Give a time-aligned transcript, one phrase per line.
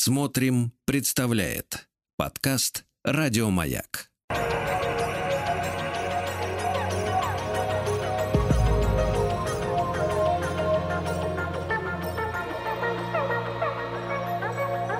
[0.00, 4.12] Смотрим, представляет подкаст Радиомаяк.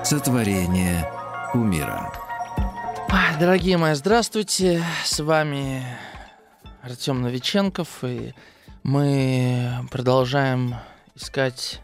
[0.03, 1.09] Сотворение
[1.55, 2.13] умира.
[3.39, 4.83] Дорогие мои, здравствуйте.
[5.05, 5.87] С вами
[6.83, 8.35] Артем Новиченков, и
[8.83, 10.75] мы продолжаем
[11.15, 11.81] искать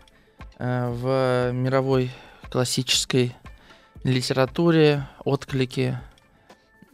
[0.59, 2.11] э, в мировой
[2.55, 3.35] классической
[4.05, 5.99] литературе отклики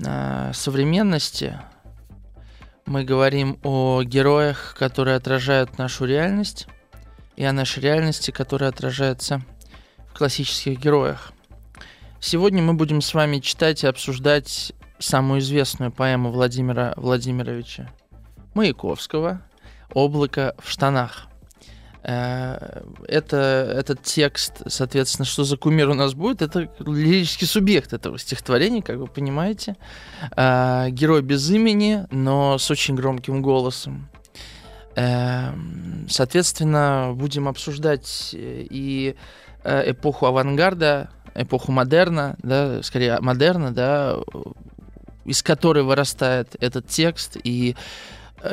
[0.02, 1.60] э, современности.
[2.86, 6.66] Мы говорим о героях, которые отражают нашу реальность,
[7.36, 9.42] и о нашей реальности, которая отражается
[10.08, 11.30] в классических героях.
[12.20, 17.92] Сегодня мы будем с вами читать и обсуждать самую известную поэму Владимира Владимировича
[18.54, 19.42] Маяковского
[19.92, 21.29] «Облако в штанах».
[22.02, 23.36] Э, это,
[23.76, 28.96] этот текст, соответственно, что за кумир у нас будет, это лирический субъект этого стихотворения, как
[28.96, 29.76] вы понимаете.
[30.36, 34.08] Э, герой без имени, но с очень громким голосом.
[34.96, 35.52] Э,
[36.08, 39.14] соответственно, будем обсуждать и
[39.62, 44.16] эпоху авангарда, эпоху модерна, да, скорее модерна, да,
[45.26, 47.76] из которой вырастает этот текст, и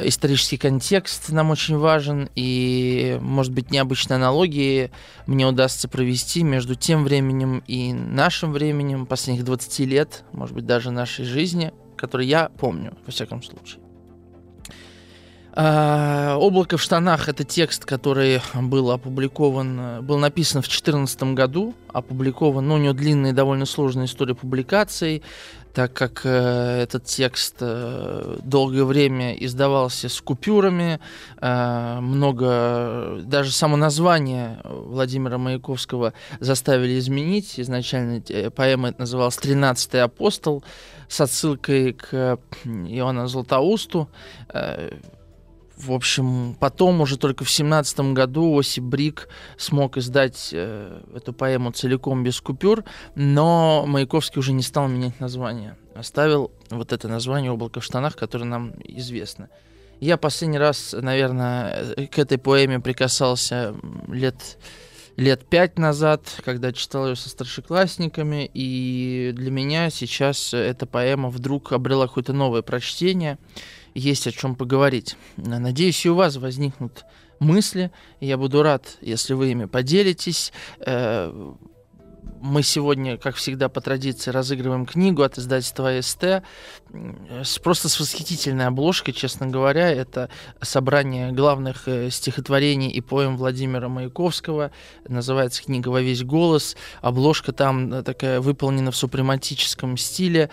[0.04, 4.92] исторический контекст нам очень важен, и, может быть, необычные аналогии
[5.26, 10.92] мне удастся провести между тем временем и нашим временем, последних 20 лет, может быть, даже
[10.92, 13.82] нашей жизни, который я помню, во всяком случае.
[15.60, 22.68] А, «Облако в штанах»— это текст, который был опубликован, был написан в 2014 году, опубликован,
[22.68, 25.24] ну, у него длинная и довольно сложная история публикаций,
[25.78, 31.00] так как э, этот текст э, долгое время издавался с купюрами,
[31.40, 37.60] э, много, даже само название Владимира Маяковского заставили изменить.
[37.60, 40.64] Изначально э, поэма это называлась «Тринадцатый апостол»
[41.10, 44.10] с отсылкой к Иоанну Златоусту.
[44.50, 44.90] Э,
[45.78, 51.72] в общем, потом уже только в семнадцатом году Осип Брик смог издать э, эту поэму
[51.72, 52.84] целиком без купюр,
[53.16, 55.78] но Маяковский уже не стал менять название.
[55.94, 59.50] Оставил вот это название «Облако в штанах», которое нам известно.
[60.00, 63.76] Я последний раз, наверное, к этой поэме прикасался
[64.08, 64.58] лет
[65.16, 71.74] лет пять назад, когда читал ее со старшеклассниками, и для меня сейчас эта поэма вдруг
[71.74, 73.40] обрела какое-то новое прочтение
[73.98, 75.16] есть о чем поговорить.
[75.38, 77.04] Надеюсь, и у вас возникнут
[77.40, 77.92] мысли.
[78.20, 80.54] Я буду рад, если вы ими поделитесь.
[80.80, 81.32] Э,
[82.40, 86.02] мы сегодня, как всегда, по традиции разыгрываем книгу от издательства
[87.44, 87.62] СТ.
[87.62, 89.90] Просто с восхитительной обложкой, честно говоря.
[89.92, 90.30] Это
[90.62, 94.72] собрание главных э, стихотворений и поэм Владимира Маяковского.
[95.08, 96.76] Называется книга «Во весь голос».
[97.02, 100.50] Обложка там э, такая выполнена в супрематическом стиле.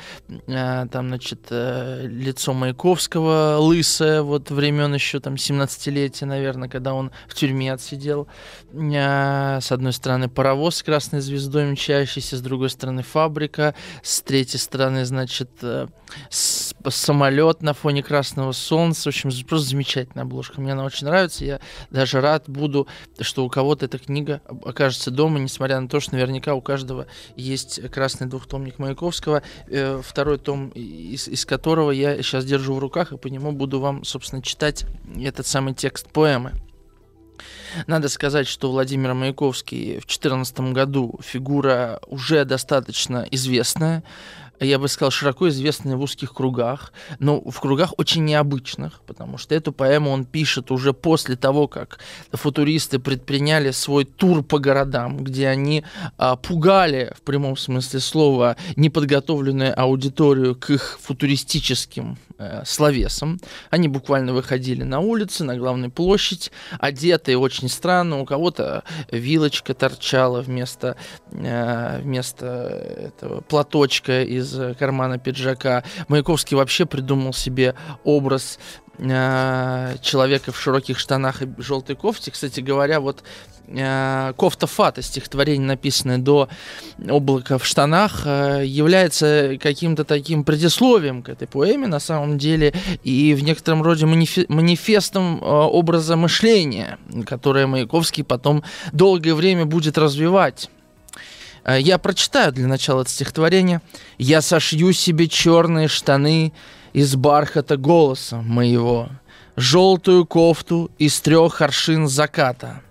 [0.47, 7.35] Э, там, значит, лицо Маяковского лысое, вот времен еще там 17-летия, наверное, когда он в
[7.35, 8.29] тюрьме отсидел.
[8.73, 15.05] С одной стороны, паровоз с красной звездой мчащийся, с другой стороны фабрика, с третьей стороны,
[15.05, 15.51] значит,
[16.29, 19.05] э, самолет на фоне красного солнца.
[19.05, 20.61] В общем, просто замечательная обложка.
[20.61, 21.45] Мне она очень нравится.
[21.45, 22.87] Я даже рад буду,
[23.21, 27.81] что у кого-то эта книга окажется дома, несмотря на то, что наверняка у каждого есть
[27.91, 33.17] красный двухтомник Маяковского, э, второй том, из, из которого я сейчас держу в руках, и
[33.17, 34.85] по нему буду вам, собственно, читать
[35.17, 36.53] этот самый текст поэмы.
[37.87, 44.05] Надо сказать, что Владимир Маяковский в 2014 году фигура уже достаточно известная
[44.65, 49.55] я бы сказал, широко известный в узких кругах, но в кругах очень необычных, потому что
[49.55, 51.99] эту поэму он пишет уже после того, как
[52.33, 55.85] футуристы предприняли свой тур по городам, где они
[56.19, 63.41] а, пугали, в прямом смысле слова, неподготовленную аудиторию к их футуристическим э, словесам.
[63.71, 70.41] Они буквально выходили на улицы, на главную площадь, одетые очень странно, у кого-то вилочка торчала
[70.41, 70.97] вместо,
[71.31, 75.85] э, вместо этого платочка из кармана пиджака.
[76.09, 77.75] Маяковский вообще придумал себе
[78.05, 78.59] образ
[78.99, 82.31] э, человека в широких штанах и желтой кофте.
[82.31, 83.23] Кстати говоря, вот
[83.69, 86.49] э, кофта Фата, стихотворение, написанное до
[87.09, 93.35] облака в штанах, э, является каким-то таким предисловием к этой поэме на самом деле и
[93.35, 98.63] в некотором роде манифи- манифестом э, образа мышления, которое Маяковский потом
[98.93, 100.71] долгое время будет развивать.
[101.65, 103.81] Э, я прочитаю для начала это стихотворение.
[104.19, 106.53] «Я сошью себе черные штаны
[106.93, 109.09] из бархата голоса моего,
[109.57, 112.83] желтую кофту из трех аршин заката.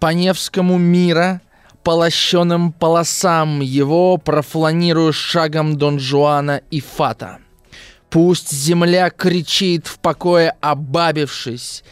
[0.00, 1.40] По Невскому мира
[1.82, 7.38] по лощеным полосам его профланирую шагом Дон Жуана и Фата.
[8.10, 11.84] Пусть земля кричит в покое обабившись,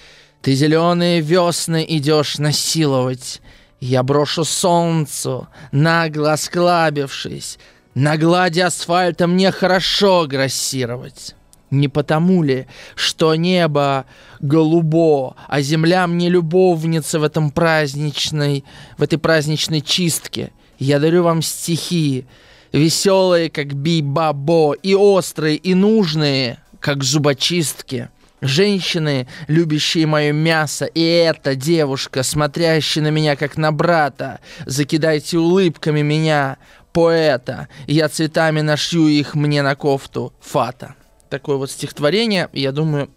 [0.43, 3.41] ты зеленые весны идешь насиловать.
[3.81, 7.59] Я брошу солнцу, нагло осклабившись.
[7.95, 11.35] На глади асфальта мне хорошо грассировать.
[11.71, 14.07] Не потому ли, что небо
[14.41, 18.65] голубо, а земля мне любовница в этом праздничной,
[18.97, 20.53] в этой праздничной чистке.
[20.79, 22.27] Я дарю вам стихи,
[22.73, 28.09] веселые, как би-бабо, и острые, и нужные, как зубочистки.
[28.41, 34.41] Женщины, любящие мое мясо, и эта девушка, смотрящая на меня, как на брата.
[34.67, 36.59] Закидайте улыбками меня,
[36.93, 37.69] поэта.
[37.87, 40.33] Я цветами нашью их мне на кофту.
[40.41, 40.95] Фата.
[41.31, 42.49] Такое вот стихотворение.
[42.53, 43.11] Я думаю,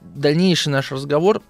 [0.00, 1.42] дальнейший наш разговор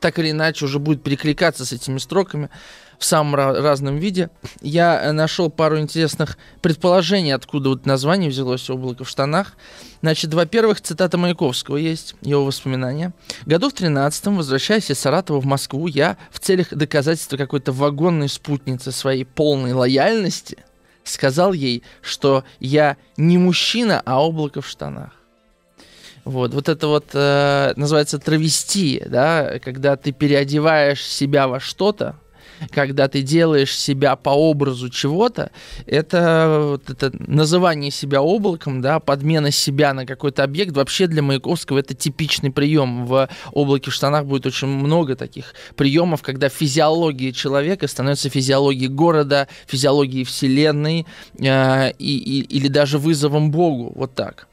[0.00, 2.50] так или иначе уже будет перекликаться с этими строками
[2.98, 4.30] в самом разном виде.
[4.60, 9.54] Я э, нашел пару интересных предположений, откуда вот название взялось «Облако в штанах».
[10.02, 13.12] Значит, во-первых, цитата Маяковского есть, его воспоминания.
[13.44, 18.92] «Году в 13-м, возвращаясь из Саратова в Москву, я в целях доказательства какой-то вагонной спутницы
[18.92, 20.58] своей полной лояльности
[21.08, 25.12] сказал ей, что я не мужчина, а облако в штанах.
[26.24, 32.16] Вот, вот это вот э, называется травести, да, когда ты переодеваешь себя во что-то,
[32.70, 35.50] когда ты делаешь себя по образу чего-то,
[35.86, 41.94] это, это называние себя облаком, да, подмена себя на какой-то объект, вообще для Маяковского это
[41.94, 43.06] типичный прием.
[43.06, 49.48] В облаке в штанах будет очень много таких приемов, когда физиология человека становится физиологией города,
[49.66, 51.06] физиологией вселенной
[51.38, 54.48] э, и, и, или даже вызовом Богу, вот так.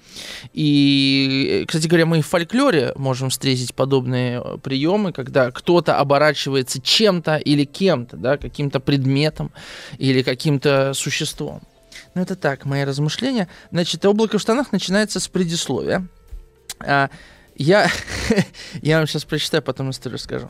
[0.53, 7.37] И, кстати говоря, мы в фольклоре можем встретить подобные э, приемы, когда кто-то оборачивается чем-то
[7.37, 9.51] или кем-то, да, каким-то предметом
[9.97, 11.61] или каким-то существом.
[12.15, 13.47] Ну, это так, мои размышления.
[13.71, 16.07] Значит, облако в штанах начинается с предисловия.
[16.79, 17.09] А,
[17.55, 17.89] я,
[18.81, 20.49] я вам сейчас прочитаю, потом историю скажу.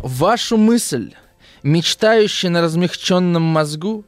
[0.00, 1.14] Вашу мысль,
[1.62, 4.04] мечтающая на размягченном мозгу,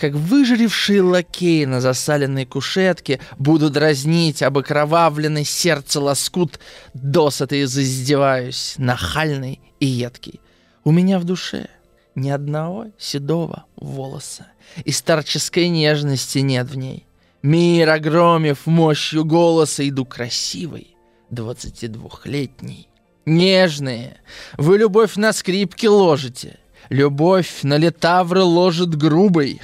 [0.00, 6.58] как выжревшие лакеи на засаленной кушетке, буду дразнить об окровавленный сердце лоскут,
[6.94, 10.40] досыта издеваюсь, нахальный и едкий.
[10.84, 11.68] У меня в душе
[12.14, 14.46] ни одного седого волоса,
[14.86, 17.06] и старческой нежности нет в ней.
[17.42, 20.96] Мир, огромив мощью голоса, иду красивый,
[21.28, 22.88] двадцати двухлетний.
[23.26, 24.16] Нежные,
[24.56, 26.58] вы любовь на скрипке ложите,
[26.88, 29.60] любовь на летавры ложит грубой,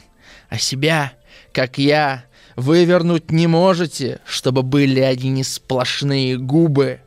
[0.49, 1.13] а себя,
[1.53, 2.25] как я,
[2.57, 7.01] вывернуть не можете, чтобы были одни сплошные губы.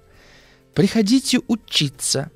[0.74, 2.32] Приходите учиться.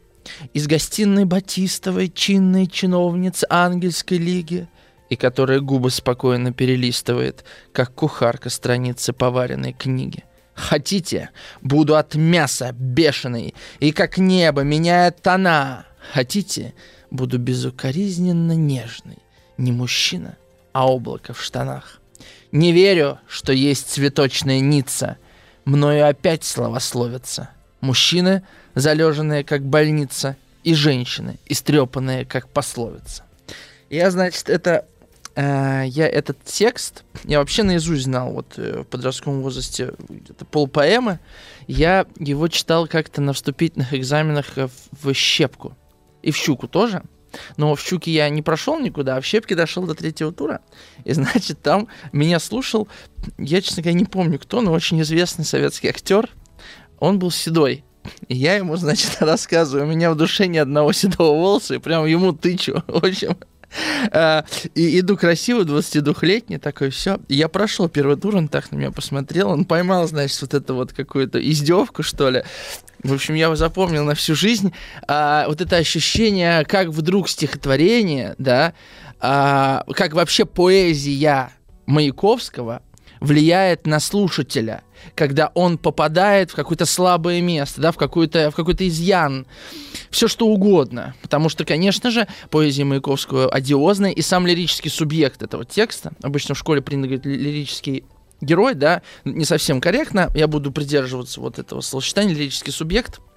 [0.54, 4.68] Из гостиной Батистовой, чинной чиновницы Ангельской лиги,
[5.10, 10.24] и которая губы спокойно перелистывает, как кухарка страницы поваренной книги.
[10.56, 11.30] Хотите,
[11.62, 15.86] буду от мяса бешеный, и как небо меняет тона.
[16.14, 16.74] Хотите,
[17.12, 19.20] буду безукоризненно нежный,
[19.58, 20.38] не мужчина,
[20.74, 22.02] а облако в штанах.
[22.52, 25.18] Не верю, что есть цветочная Ницца.
[25.66, 27.50] Мною опять словословятся.
[27.80, 28.44] Мужчины,
[28.76, 33.24] залеженные как больница, и женщины, истрепанные как пословица.
[33.90, 34.86] Я, значит, это
[35.36, 41.20] э, я этот текст, я вообще наизусть знал, вот э, в подростковом возрасте где-то полпоэмы,
[41.68, 45.76] я его читал как-то на вступительных экзаменах в, в щепку.
[46.22, 47.04] И в щуку тоже.
[47.58, 50.62] Но в Щуке я не прошел никуда, а в Щепке дошел до третьего тура.
[51.04, 52.88] И, значит, там меня слушал,
[53.38, 56.30] я, честно говоря, не помню кто, но очень известный советский актер.
[57.00, 57.84] Он был седой.
[58.28, 62.06] И я ему, значит, рассказываю, у меня в душе ни одного седого волоса, и прям
[62.06, 62.84] ему тычу.
[62.88, 63.38] В общем,
[64.76, 67.20] и иду красиво, 22-летний, такой, все.
[67.28, 70.94] Я прошел первый тур, он так на меня посмотрел, он поймал, значит, вот это вот
[70.94, 72.44] какую-то издевку, что ли.
[73.04, 74.74] В общем, я запомнил на всю жизнь
[75.08, 78.74] а, вот это ощущение, как вдруг стихотворение, да,
[79.20, 81.52] а, как вообще поэзия
[81.86, 82.82] Маяковского
[83.24, 84.84] влияет на слушателя,
[85.16, 89.48] когда он попадает в какое-то слабое место, да, в какой-то в какой-то изъян,
[90.10, 91.16] все что угодно.
[91.22, 96.58] Потому что, конечно же, поэзия Маяковского одиозная, и сам лирический субъект этого текста, обычно в
[96.58, 98.04] школе принято говорить лирический
[98.42, 103.22] герой, да, не совсем корректно, я буду придерживаться вот этого словосочетания, лирический субъект–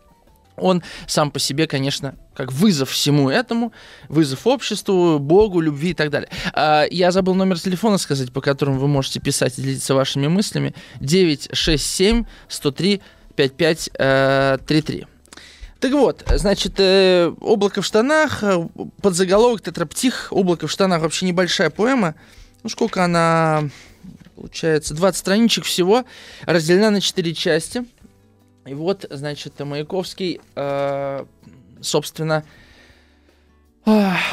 [0.56, 3.72] он сам по себе, конечно, как вызов всему этому,
[4.08, 6.28] вызов обществу, Богу, любви и так далее.
[6.52, 10.74] А, я забыл номер телефона сказать, по которому вы можете писать и делиться вашими мыслями.
[11.00, 13.02] 967 103
[13.36, 15.06] 5533.
[15.78, 18.66] Так вот, значит, э, «Облако в штанах», э,
[19.02, 22.14] подзаголовок «Тетраптих», «Облако в штанах» вообще небольшая поэма.
[22.62, 23.68] Ну, сколько она,
[24.34, 26.04] получается, 20 страничек всего,
[26.46, 27.84] разделена на 4 части.
[28.66, 31.24] И вот, значит, Маяковский, э,
[31.80, 32.44] собственно,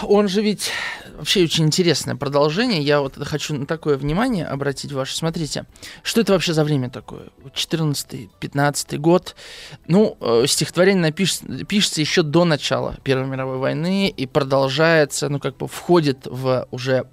[0.02, 0.72] он же ведь
[1.16, 2.82] вообще очень интересное продолжение.
[2.82, 5.16] Я вот хочу на такое внимание обратить ваше.
[5.16, 5.66] Смотрите,
[6.02, 7.28] что это вообще за время такое?
[7.54, 9.36] 14-15 год.
[9.88, 15.58] Ну, э, стихотворение напишется, пишется еще до начала Первой мировой войны и продолжается, ну, как
[15.58, 17.08] бы входит в уже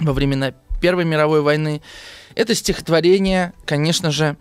[0.00, 1.82] во времена Первой мировой войны.
[2.34, 4.36] Это стихотворение, конечно же,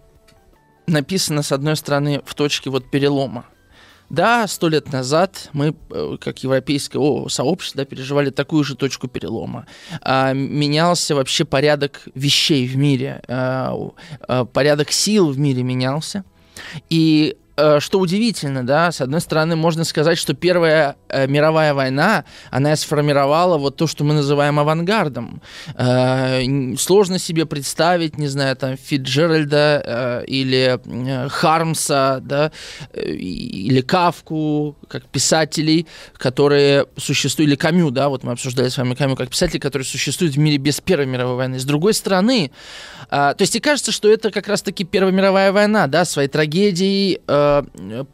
[0.88, 3.46] написано, с одной стороны, в точке вот перелома
[4.14, 9.08] да, сто лет назад мы, э, как европейское о, сообщество, да, переживали такую же точку
[9.08, 9.66] перелома.
[10.02, 13.76] А, менялся вообще порядок вещей в мире, а,
[14.28, 16.24] а, порядок сил в мире менялся.
[16.92, 22.76] И что удивительно, да, с одной стороны, можно сказать, что Первая э, мировая война, она
[22.76, 25.40] сформировала вот то, что мы называем авангардом.
[25.76, 26.42] Э,
[26.78, 32.52] сложно себе представить, не знаю, там, Фитджеральда э, или э, Хармса, да,
[32.92, 35.86] э, или Кавку, как писателей,
[36.18, 40.34] которые существуют, или Камю, да, вот мы обсуждали с вами Камю, как писатели, которые существуют
[40.34, 41.60] в мире без Первой мировой войны.
[41.60, 42.50] С другой стороны,
[43.04, 47.22] э, то есть и кажется, что это как раз-таки Первая мировая война, да, своей трагедией,
[47.28, 47.43] э, э,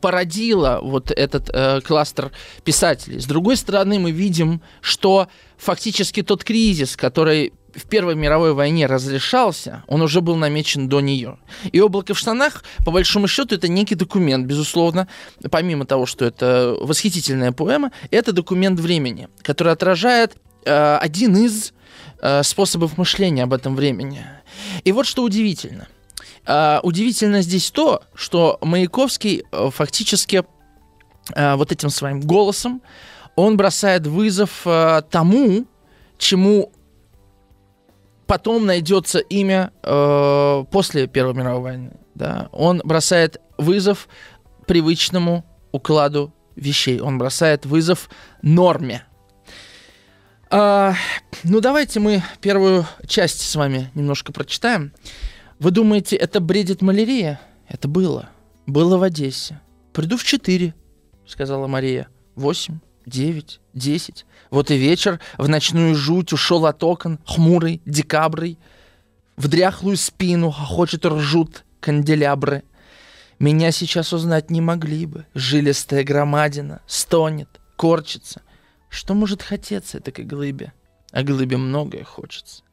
[0.02, 2.32] породила вот этот э, кластер
[2.64, 3.20] писателей.
[3.20, 9.84] С другой стороны, мы видим, что фактически тот кризис, который в Первой мировой войне разрешался,
[9.88, 11.38] он уже был намечен до нее.
[11.72, 15.08] И «Облако в штанах», по большому счету, это некий документ, безусловно,
[15.52, 21.74] помимо того, что это восхитительная поэма, это документ времени, который отражает э, один из
[22.22, 24.26] э, способов мышления об этом времени.
[24.84, 25.88] И вот что удивительно–
[26.50, 30.44] Uh, удивительно здесь то, что Маяковский uh, фактически
[31.36, 32.82] uh, вот этим своим голосом
[33.36, 34.66] он бросает вызов
[35.12, 35.66] тому,
[36.18, 36.74] чему
[38.26, 39.72] потом найдется имя
[40.72, 41.92] после Первой мировой войны.
[42.16, 42.50] Да?
[42.52, 44.10] Он бросает вызов
[44.68, 47.00] привычному укладу вещей.
[47.00, 48.10] Он бросает вызов
[48.42, 49.06] норме.
[50.52, 50.96] ну,
[51.62, 54.92] давайте мы первую часть с вами немножко прочитаем.
[55.60, 57.42] Вы думаете, это бредит малярия?
[57.68, 58.30] Это было.
[58.66, 59.60] Было в Одессе.
[59.92, 60.74] Приду в четыре,
[61.28, 62.08] сказала Мария.
[62.36, 64.26] Восемь, девять, десять.
[64.52, 68.58] Вот и вечер в ночную жуть ушел от окон, хмурый, декабрый.
[69.36, 72.64] В дряхлую спину хочет ржут канделябры.
[73.38, 75.26] Меня сейчас узнать не могли бы.
[75.34, 78.42] Жилистая громадина стонет, корчится.
[78.90, 80.72] Что может хотеться этой глыбе?
[81.12, 82.64] А глыбе многое хочется.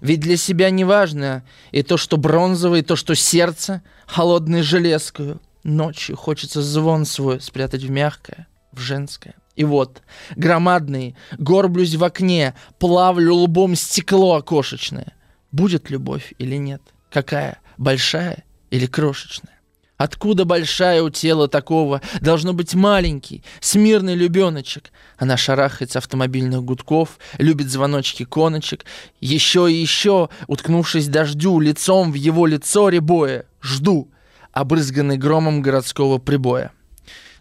[0.00, 5.40] Ведь для себя не важно и то, что бронзовое, и то, что сердце, холодное железкою.
[5.62, 9.34] Ночью хочется звон свой спрятать в мягкое, в женское.
[9.56, 10.02] И вот,
[10.36, 15.14] громадный, горблюсь в окне, плавлю лбом стекло окошечное.
[15.52, 16.82] Будет любовь или нет?
[17.10, 17.60] Какая?
[17.78, 19.53] Большая или крошечная?
[19.96, 22.00] Откуда большая у тела такого?
[22.20, 24.90] Должно быть маленький, смирный любеночек.
[25.18, 28.84] Она шарахается автомобильных гудков, любит звоночки коночек.
[29.20, 34.10] Еще и еще, уткнувшись дождю, лицом в его лицо ребоя, жду,
[34.52, 36.72] обрызганный громом городского прибоя.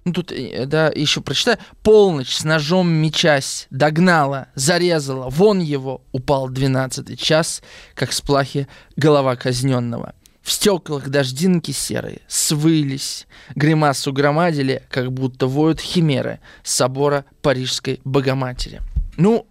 [0.06, 1.58] Ну тут, э, да, еще прочитаю.
[1.82, 7.64] Полночь с ножом мечась, догнала, зарезала, вон его, упал двенадцатый час,
[7.96, 10.14] как с плахи голова казненного.
[10.44, 18.82] В стеклах дождинки серые свылись, гримасу громадили, как будто воют химеры собора Парижской Богоматери.
[19.18, 19.48] Ну,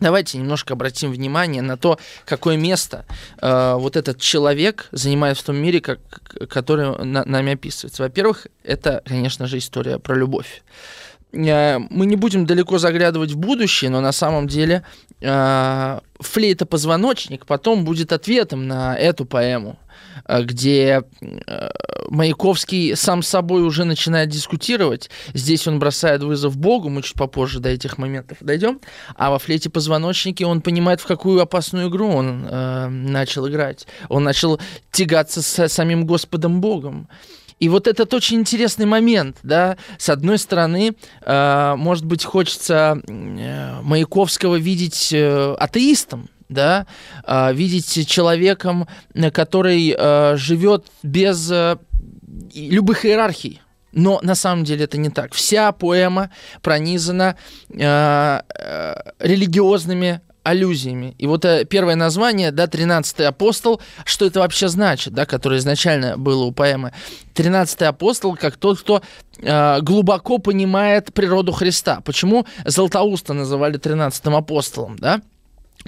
[0.00, 3.04] Давайте немножко обратим внимание на то, какое место
[3.40, 6.00] э, вот этот человек занимает в том мире, как,
[6.48, 8.02] который на, нами описывается.
[8.02, 10.64] Во-первых, это, конечно же, история про любовь.
[11.32, 14.82] Э, мы не будем далеко заглядывать в будущее, но на самом деле
[15.20, 19.78] э, флейта-позвоночник потом будет ответом на эту поэму.
[20.32, 21.70] Э, где э,
[22.08, 25.10] Маяковский сам с собой уже начинает дискутировать.
[25.34, 28.80] Здесь он бросает вызов Богу, мы чуть попозже до этих моментов дойдем.
[29.16, 33.86] А во флейте позвоночники он понимает, в какую опасную игру он э, начал играть.
[34.08, 34.60] Он начал
[34.90, 37.08] тягаться с самим Господом Богом.
[37.60, 43.80] И вот этот очень интересный момент, да, с одной стороны, э, может быть, хочется э,
[43.82, 46.86] Маяковского видеть э, атеистом, да,
[47.26, 48.86] э, видеть человеком,
[49.32, 51.76] который э, живет без э,
[52.54, 53.60] любых иерархий.
[53.92, 55.34] Но на самом деле это не так.
[55.34, 56.30] Вся поэма
[56.62, 57.36] пронизана
[57.68, 61.14] э, э, религиозными аллюзиями.
[61.18, 66.16] И вот э, первое название, да, «Тринадцатый апостол», что это вообще значит, да, которое изначально
[66.16, 66.92] было у поэмы.
[67.34, 69.02] «Тринадцатый апостол» как тот, кто
[69.38, 72.00] э, глубоко понимает природу Христа.
[72.00, 75.20] Почему Златоуста называли тринадцатым апостолом, да?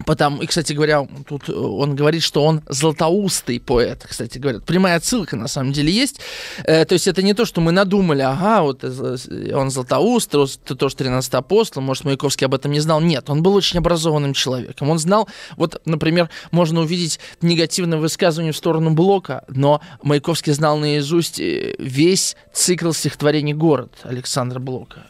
[0.06, 4.58] Потому, и, кстати говоря, тут он говорит, что он златоустый поэт, кстати говоря.
[4.58, 6.20] Прямая ссылка, на самом деле, есть.
[6.64, 10.96] Э, то есть это не то, что мы надумали, ага, вот он златоуст, ты тоже
[10.96, 13.00] 13 апостол, может, Маяковский об этом не знал.
[13.00, 14.90] Нет, он был очень образованным человеком.
[14.90, 21.38] Он знал, вот, например, можно увидеть негативное высказывание в сторону Блока, но Маяковский знал наизусть
[21.38, 25.06] э, весь цикл стихотворений «Город» Александра Блока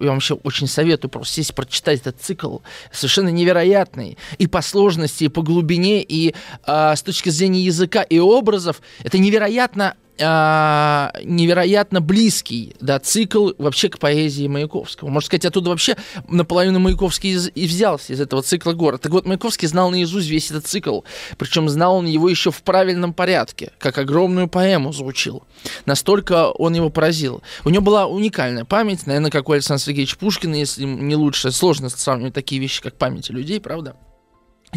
[0.00, 2.58] я вообще очень советую просто сесть, прочитать этот цикл.
[2.92, 4.18] Совершенно невероятный.
[4.38, 6.34] И по сложности, и по глубине, и
[6.66, 8.80] э, с точки зрения языка и образов.
[9.02, 15.08] Это невероятно а, невероятно близкий, да, цикл вообще к поэзии Маяковского.
[15.08, 15.96] Можно сказать, оттуда вообще
[16.28, 19.02] наполовину Маяковский из, и взялся из этого цикла «Город».
[19.02, 21.00] Так вот, Маяковский знал наизусть весь этот цикл,
[21.38, 25.44] причем знал он его еще в правильном порядке, как огромную поэму звучил.
[25.84, 27.42] Настолько он его поразил.
[27.64, 31.50] У него была уникальная память, наверное, как у Александра Сергеевича Пушкина, если не лучше.
[31.52, 33.96] Сложно сравнивать такие вещи, как память людей, правда?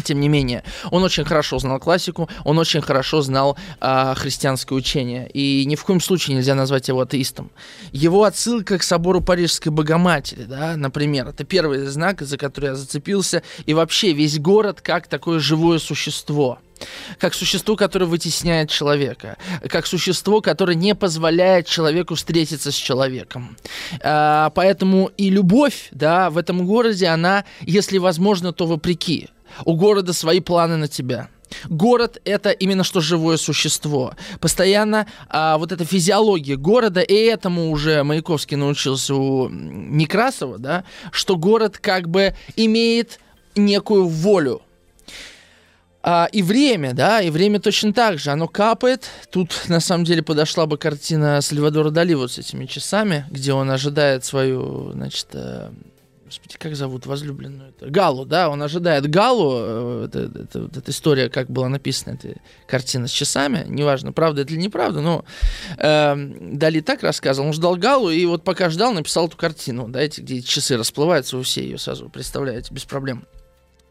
[0.02, 5.28] Тем не менее, он очень хорошо знал классику, он очень хорошо знал э, христианское учение,
[5.30, 7.50] и ни в коем случае нельзя назвать его атеистом.
[7.92, 13.42] Его отсылка к собору Парижской Богоматери, да, например, это первый знак, за который я зацепился,
[13.66, 16.58] и вообще весь город как такое живое существо
[17.18, 19.36] как существо, которое вытесняет человека,
[19.68, 23.56] как существо, которое не позволяет человеку встретиться с человеком.
[24.02, 29.28] А, поэтому и любовь, да, в этом городе, она, если возможно, то вопреки.
[29.64, 31.28] У города свои планы на тебя.
[31.68, 34.14] Город это именно что живое существо.
[34.40, 41.36] Постоянно а, вот эта физиология города, и этому уже Маяковский научился у Некрасова, да, что
[41.36, 43.18] город как бы имеет
[43.56, 44.62] некую волю.
[46.02, 49.08] А, и время, да, и время точно так же, оно капает.
[49.30, 53.70] Тут, на самом деле, подошла бы картина Сальвадора Дали вот с этими часами, где он
[53.70, 55.70] ожидает свою, значит, э,
[56.30, 57.72] Господи, как зовут возлюбленную?
[57.72, 57.90] -то?
[57.90, 59.52] Галу, да, он ожидает Галу.
[59.56, 62.36] Э, это, это, это, эта история, как была написана, эта
[62.68, 63.64] картина с часами.
[63.66, 65.24] Неважно, правда это или неправда, но
[65.76, 66.14] э,
[66.52, 67.48] Дали так рассказывал.
[67.48, 69.88] Он ждал Галу, и вот пока ждал, написал эту картину.
[69.88, 73.26] Да, эти, где часы расплываются, вы все ее сразу представляете, без проблем.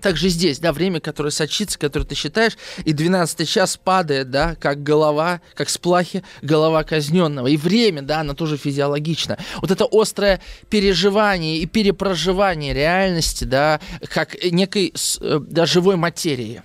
[0.02, 4.82] Также здесь, да, время, которое сочится, которое ты считаешь, и 12 час падает, да, как
[4.84, 7.48] голова, как с плахи голова казненного.
[7.48, 9.38] И время, да, оно тоже физиологично.
[9.62, 16.62] Вот это острое переживание и перепроживание реальности, да, как некой э, да, живой материи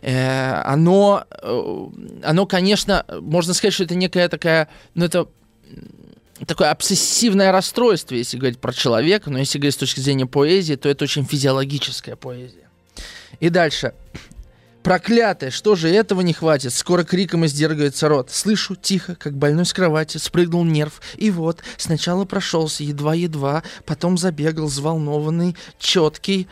[0.00, 1.86] э, оно, э,
[2.22, 5.28] оно, конечно, можно сказать, что это некая такая, ну, это
[6.46, 10.88] такое обсессивное расстройство, если говорить про человека, но если говорить с точки зрения поэзии, то
[10.88, 12.68] это очень физиологическая поэзия.
[13.40, 13.94] И дальше.
[14.84, 16.74] Проклятое, что же этого не хватит?
[16.74, 18.30] Скоро криком издергается рот.
[18.30, 21.00] Слышу тихо, как больной с кровати, спрыгнул нерв.
[21.16, 26.48] И вот, сначала прошелся едва-едва, потом забегал взволнованный, четкий.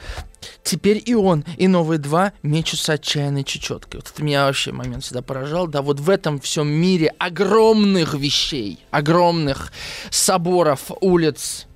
[0.65, 4.01] Теперь и он, и новые два мечутся отчаянной чечеткой.
[4.01, 5.67] Вот это меня вообще момент всегда поражал.
[5.67, 9.71] Да, вот в этом всем мире огромных вещей, огромных
[10.11, 11.67] соборов, улиц,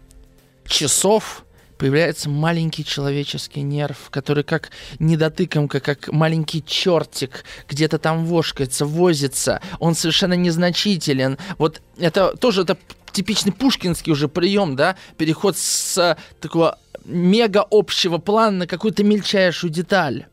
[0.67, 1.45] часов–
[1.79, 9.61] появляется маленький человеческий нерв, который как недотыкомка, как маленький чертик, где-то там вошкается, возится.
[9.79, 11.39] Он совершенно незначителен.
[11.59, 12.77] Вот это тоже это
[13.13, 20.27] типичный пушкинский уже прием, да, переход с такого мега общего плана на какую-то мельчайшую деталь.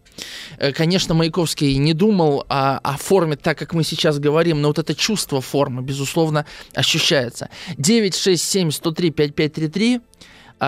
[0.58, 4.80] Э, конечно, Маяковский не думал о, о форме так, как мы сейчас говорим, но вот
[4.80, 7.50] это чувство формы, безусловно, ощущается.
[7.78, 10.00] 967 103 5533 а,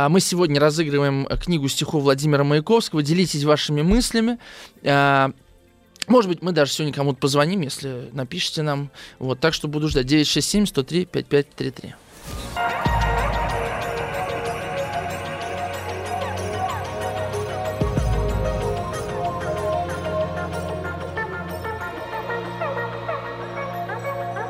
[0.10, 3.02] мы сегодня разыгрываем э, книгу стихов Владимира Маяковского.
[3.02, 4.40] Делитесь вашими мыслями.
[4.84, 5.32] А,
[6.08, 8.90] может быть, мы даже сегодня кому-то позвоним, если напишите нам.
[9.20, 10.06] Вот, так что буду ждать.
[10.06, 11.96] 967 103 5533.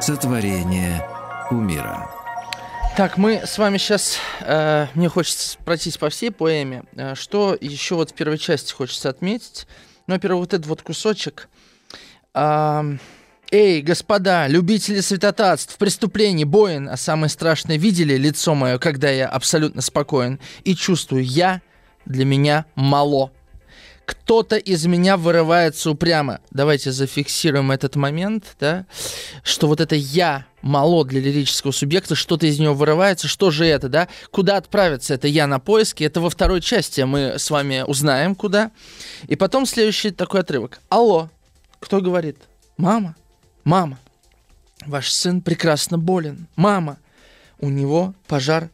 [0.01, 1.03] Сотворение
[1.49, 2.14] умира.
[2.97, 6.85] Так, мы с вами сейчас, э, мне хочется пройтись по всей поэме.
[6.95, 9.67] Э, что еще вот в первой части хочется отметить?
[10.07, 11.49] Ну, во-первых, вот этот вот кусочек.
[12.33, 12.83] Э,
[13.51, 19.81] Эй, господа, любители святотатств, преступлений, боин, а самое страшное, видели лицо мое, когда я абсолютно
[19.81, 21.61] спокоен и чувствую, я
[22.05, 23.31] для меня мало.
[24.05, 26.39] Кто-то из меня вырывается упрямо.
[26.51, 28.85] Давайте зафиксируем этот момент, да,
[29.43, 33.89] что вот это я мало для лирического субъекта, что-то из него вырывается, что же это,
[33.89, 34.07] да?
[34.31, 36.03] Куда отправиться это я на поиски?
[36.03, 38.71] Это во второй части мы с вами узнаем, куда.
[39.27, 40.79] И потом следующий такой отрывок.
[40.89, 41.29] Алло,
[41.79, 42.37] кто говорит?
[42.77, 43.15] Мама,
[43.63, 43.99] мама,
[44.85, 46.47] ваш сын прекрасно болен.
[46.55, 46.97] Мама,
[47.59, 48.69] у него пожар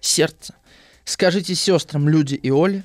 [0.00, 0.54] сердца.
[1.04, 2.84] Скажите сестрам Люди и Оле,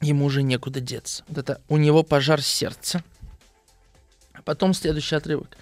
[0.00, 1.24] ему уже некуда деться.
[1.28, 3.02] Вот это у него пожар сердца.
[4.32, 5.56] А потом следующий отрывок.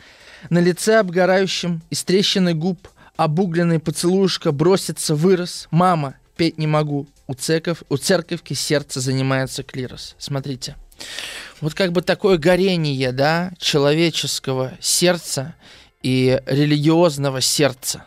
[0.50, 5.68] На лице обгорающем, из трещины губ, обугленный поцелуюшка бросится, вырос.
[5.70, 7.06] Мама, петь не могу.
[7.26, 10.16] У, церков, у церковки сердце занимается клирос.
[10.18, 10.76] Смотрите.
[11.60, 15.54] Вот как бы такое горение, да, человеческого сердца
[16.02, 18.04] и религиозного сердца.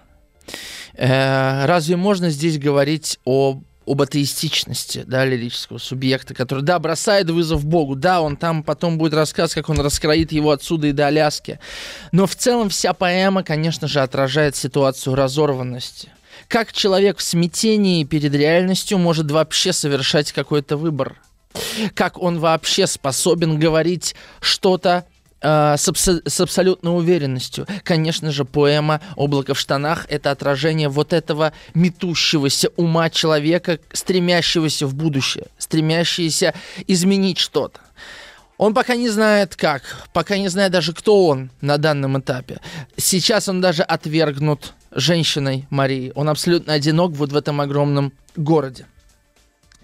[0.94, 7.66] Э, разве можно здесь говорить о об атеистичности, да, лирического субъекта, который, да, бросает вызов
[7.66, 11.60] Богу, да, он там потом будет рассказ, как он раскроит его отсюда и до Аляски.
[12.12, 16.10] Но в целом вся поэма, конечно же, отражает ситуацию разорванности.
[16.48, 21.16] Как человек в смятении перед реальностью может вообще совершать какой-то выбор?
[21.94, 25.06] Как он вообще способен говорить что-то
[25.46, 27.68] э, с, абс- с абсолютной уверенностью.
[27.84, 34.96] Конечно же, поэма «Облако в штанах»— это отражение вот этого метущегося ума человека, стремящегося в
[34.96, 36.54] будущее, стремящегося
[36.88, 37.80] изменить что-то.
[38.58, 42.60] Он пока не знает как, пока не знает даже, кто он на данном этапе.
[42.96, 46.14] Сейчас он даже отвергнут женщиной Марии.
[46.16, 48.86] Он абсолютно одинок вот в этом огромном городе.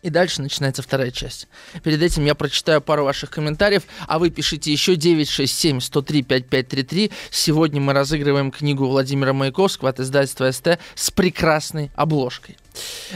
[0.01, 1.47] И дальше начинается вторая часть.
[1.83, 7.11] Перед этим я прочитаю пару ваших комментариев, а вы пишите еще 967-103-5533.
[7.29, 12.57] Сегодня мы разыгрываем книгу Владимира Маяковского от издательства СТ с прекрасной обложкой.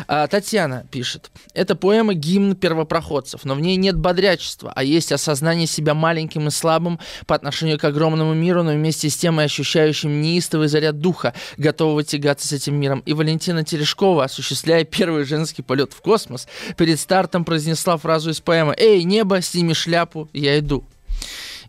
[0.07, 1.31] А, Татьяна пишет.
[1.53, 6.51] Это поэма гимн первопроходцев, но в ней нет бодрячества, а есть осознание себя маленьким и
[6.51, 11.33] слабым по отношению к огромному миру, но вместе с тем и ощущающим неистовый заряд духа,
[11.57, 13.01] готового тягаться с этим миром.
[13.05, 18.75] И Валентина Терешкова, осуществляя первый женский полет в космос, перед стартом произнесла фразу из поэмы
[18.77, 20.85] «Эй, небо, сними шляпу, я иду».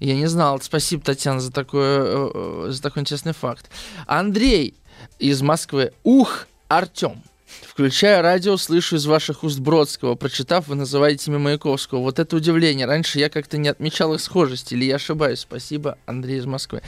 [0.00, 0.60] Я не знал.
[0.60, 3.70] Спасибо, Татьяна, за, такое, э, э, за такой интересный факт.
[4.06, 4.74] Андрей
[5.18, 5.92] из Москвы.
[6.02, 7.22] Ух, Артем.
[7.62, 10.14] Включая радио, слышу из ваших уст Бродского.
[10.14, 12.00] Прочитав, вы называете имя Маяковского.
[12.00, 12.86] Вот это удивление.
[12.86, 14.74] Раньше я как-то не отмечал их схожести.
[14.74, 15.40] Или я ошибаюсь?
[15.40, 16.82] Спасибо, Андрей из Москвы.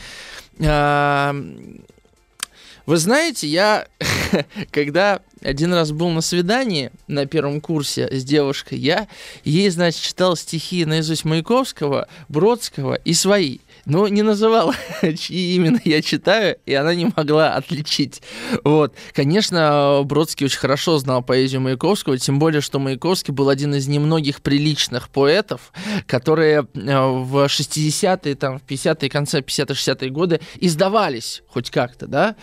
[2.88, 3.86] Вы знаете, я,
[4.70, 9.08] когда один раз был на свидании на первом курсе с девушкой, я
[9.44, 14.74] ей, значит, читал стихи наизусть Маяковского, Бродского и свои но не называла,
[15.18, 18.22] чьи именно я читаю, и она не могла отличить.
[18.62, 18.94] Вот.
[19.12, 24.42] Конечно, Бродский очень хорошо знал поэзию Маяковского, тем более, что Маяковский был один из немногих
[24.42, 25.72] приличных поэтов,
[26.06, 32.36] которые э, в 60-е, там, в 50-е, конце 50-60-е годы издавались хоть как-то, да,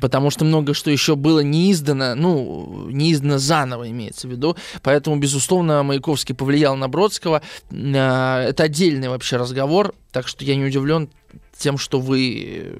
[0.00, 4.56] потому что много что еще было не издано, ну, не издано заново имеется в виду,
[4.82, 7.42] поэтому, безусловно, Маяковский повлиял на Бродского.
[7.72, 11.08] Э, это отдельный вообще разговор, так что я не удивлен
[11.56, 12.74] тем, что вы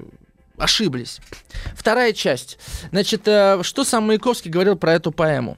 [0.57, 1.19] ошиблись.
[1.75, 2.57] Вторая часть.
[2.91, 5.57] Значит, э, что сам Маяковский говорил про эту поэму?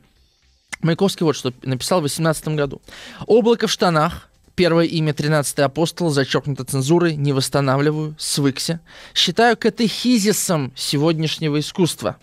[0.81, 2.81] Маяковский вот что написал в 18 году.
[3.25, 8.79] «Облако в штанах, первое имя 13 апостол, зачеркнуто цензурой, не восстанавливаю, свыкся.
[9.13, 12.17] Считаю катехизисом сегодняшнего искусства.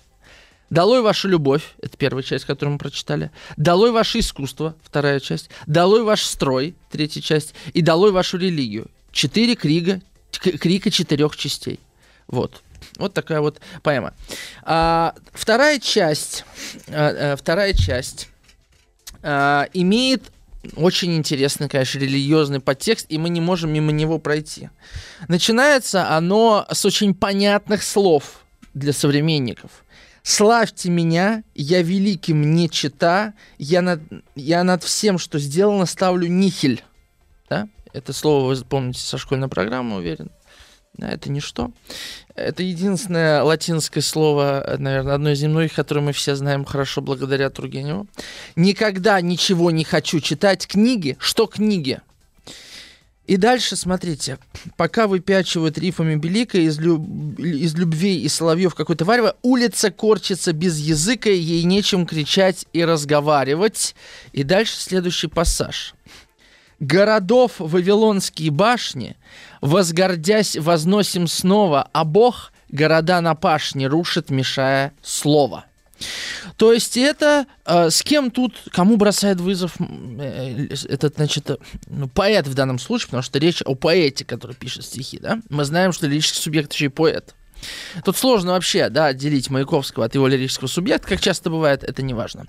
[0.71, 3.31] Долой вашу любовь, это первая часть, которую мы прочитали.
[3.57, 5.51] Долой ваше искусство, вторая часть.
[5.67, 7.55] Долой ваш строй, третья часть.
[7.75, 10.01] И долой вашу религию, четыре крига,
[10.39, 11.81] крика четырех частей.
[12.27, 12.63] Вот.
[12.97, 14.15] Вот такая вот поэма.
[14.63, 16.45] А, вторая часть,
[16.89, 18.29] а, а, вторая часть
[19.23, 20.31] а, имеет
[20.77, 24.71] очень интересный, конечно, религиозный подтекст, и мы не можем мимо него пройти.
[25.29, 29.71] Начинается оно с очень понятных слов для современников.
[30.23, 34.01] «Славьте меня, я великим не чита, я над,
[34.35, 36.83] я над всем, что сделано, ставлю нихель».
[37.51, 37.69] Да?
[37.95, 40.31] Это слово вы помните со школьной программы, уверен.
[40.99, 41.71] Это ничто.
[42.35, 48.09] Это единственное латинское слово, наверное, одно из немногих, которое мы все знаем хорошо благодаря Тургеневу.
[48.57, 51.17] Никогда ничего не хочу читать книги.
[51.21, 52.01] Что книги?
[53.27, 54.39] И дальше, смотрите,
[54.77, 57.39] пока выпячивают рифами Белика из, люб...
[57.39, 63.95] из любви и соловьев какой-то варево, улица корчится без языка, ей нечем кричать и разговаривать.
[64.33, 65.95] И дальше следующий пассаж
[66.81, 69.17] городов Вавилонские башни,
[69.61, 75.65] возгордясь, возносим снова, а Бог города на пашне рушит, мешая слово.
[76.57, 81.57] То есть это э, с кем тут, кому бросает вызов э, этот, значит, э,
[81.87, 85.41] ну, поэт в данном случае, потому что речь о поэте, который пишет стихи, да?
[85.49, 87.35] Мы знаем, что лирический субъект еще и поэт.
[88.05, 92.15] Тут сложно вообще, да, отделить Маяковского от его лирического субъекта, как часто бывает, это не
[92.15, 92.47] важно.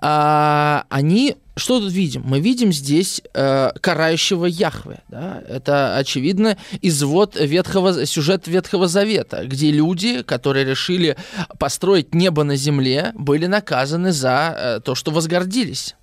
[0.00, 2.22] А, они, что тут видим?
[2.24, 5.42] Мы видим здесь э, карающего Яхве, да?
[5.48, 11.16] Это, очевидно, извод ветхого, сюжет Ветхого Завета, где люди, которые решили
[11.58, 15.96] построить небо на земле, были наказаны за э, то, что возгордились.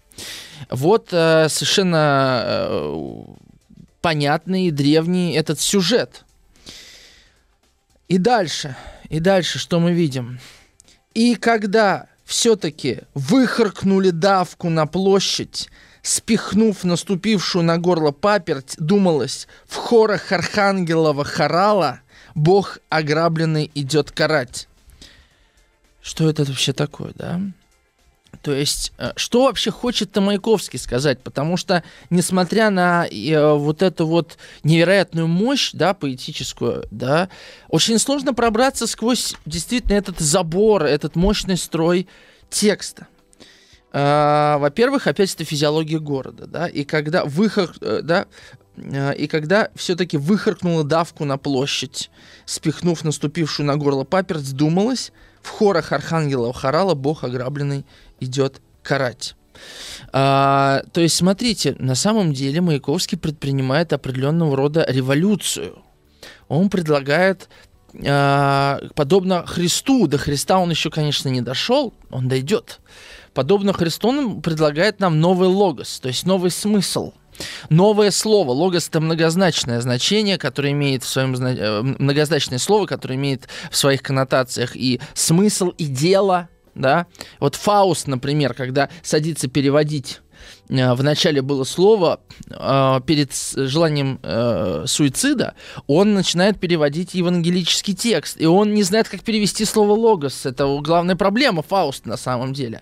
[0.70, 3.24] Вот э, совершенно э,
[4.02, 6.24] понятный и древний этот сюжет–
[8.12, 8.76] и дальше,
[9.08, 10.38] и дальше, что мы видим?
[11.14, 15.70] И когда все-таки выхаркнули давку на площадь,
[16.02, 22.02] спихнув наступившую на горло паперть, думалось, в хорах архангелова хорала
[22.36, 24.68] Бог ограбленный идет карать.
[26.02, 27.40] Что это вообще такое, да?
[28.42, 31.22] То есть, э, что вообще хочет Маяковский сказать?
[31.22, 37.30] Потому что, несмотря на э, вот эту вот невероятную мощь, да, поэтическую, да,
[37.70, 42.08] очень сложно пробраться сквозь действительно этот забор, этот мощный строй
[42.50, 43.08] текста.
[43.94, 48.26] Э, во-первых, опять это физиология города, да, и когда выход, э, да,
[48.78, 52.10] э, и когда все-таки выхаркнула давку на площадь,
[52.46, 57.86] спихнув наступившую на горло паперть, думалось, в хорах архангела хорала Бог ограбленный
[58.22, 59.36] идет карать.
[60.14, 65.84] А, то есть, смотрите, на самом деле Маяковский предпринимает определенного рода революцию.
[66.48, 67.50] Он предлагает
[68.06, 72.80] а, подобно Христу, до Христа он еще, конечно, не дошел, он дойдет.
[73.34, 77.14] Подобно Христу он предлагает нам новый логос, то есть новый смысл.
[77.70, 78.52] Новое слово.
[78.52, 84.04] Логос это многозначное значение, которое имеет в своем э, многозначное слово, которое имеет в своих
[84.04, 87.08] коннотациях и смысл, и дело, да.
[87.40, 90.22] Вот Фауст, например, когда садится переводить
[90.70, 95.56] э, в начале было слово э, перед желанием э, суицида,
[95.88, 100.46] он начинает переводить евангелический текст, и он не знает, как перевести слово логос.
[100.46, 102.82] Это главная проблема Фауста на самом деле.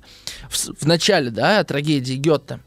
[0.49, 2.59] В, начале, да, трагедии Гетте.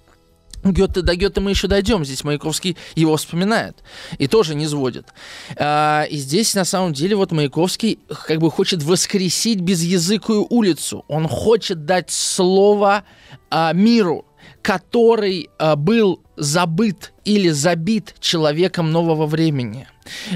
[0.65, 2.05] Гёте, до Гёте мы еще дойдем.
[2.05, 3.77] Здесь Маяковский его вспоминает
[4.19, 5.09] и тоже не сводит.
[5.57, 11.05] А, и здесь на самом деле вот Маяковский как бы хочет воскресить безязыкую улицу.
[11.09, 13.05] Он хочет дать слово
[13.51, 14.25] а, миру,
[14.63, 19.89] который а, был забыт или забит человеком нового времени.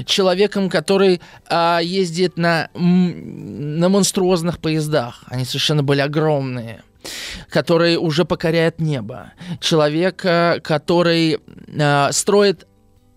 [0.05, 5.23] Человеком, который а, ездит на, на монструозных поездах.
[5.27, 6.83] Они совершенно были огромные
[7.49, 12.67] который уже покоряет небо, человек, который э, строит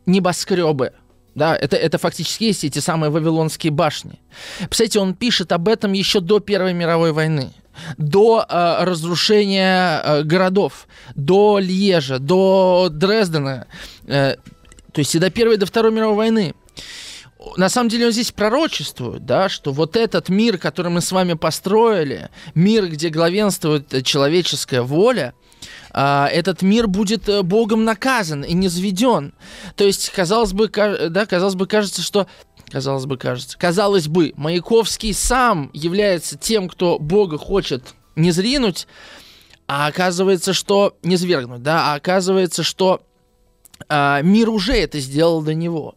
[0.06, 0.92] небоскребы,
[1.34, 4.20] да, это, это фактически есть эти самые Вавилонские башни.
[4.68, 7.50] Кстати, он пишет об этом еще до Первой мировой войны,
[7.96, 13.66] до э, разрушения э, городов, до Льежа, до Дрездена,
[14.06, 14.36] э,
[14.92, 16.54] то есть и до Первой, и до Второй мировой войны
[17.56, 21.34] на самом деле он здесь пророчествует, да, что вот этот мир, который мы с вами
[21.34, 25.34] построили, мир, где главенствует человеческая воля,
[25.92, 29.34] а, этот мир будет э, Богом наказан и низведен.
[29.74, 32.26] То есть, казалось бы, да, казалось бы, кажется, что
[32.70, 38.86] казалось бы, кажется, казалось бы, Маяковский сам является тем, кто Бога хочет не зринуть,
[39.66, 43.02] а оказывается, что не свергнуть, да, а оказывается, что
[43.88, 45.96] а, мир уже это сделал до него.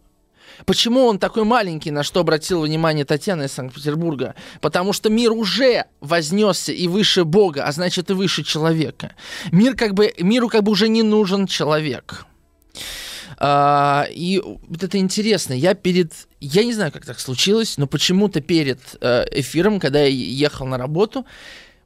[0.66, 4.36] Почему он такой маленький, на что обратил внимание Татьяна из Санкт-Петербурга?
[4.62, 9.14] Потому что мир уже вознесся и выше Бога, а значит и выше человека.
[9.52, 12.26] Мир как бы, миру как бы уже не нужен человек.
[13.38, 15.54] А, и вот это интересно.
[15.54, 16.14] Я перед...
[16.40, 20.78] Я не знаю, как так случилось, но почему-то перед э, эфиром, когда я ехал на
[20.78, 21.26] работу,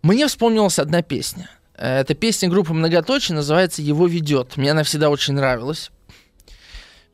[0.02, 1.50] мне вспомнилась одна песня.
[1.76, 4.58] Эта песня группы «Многоточие» называется «Его ведет».
[4.58, 5.92] Мне она всегда очень нравилась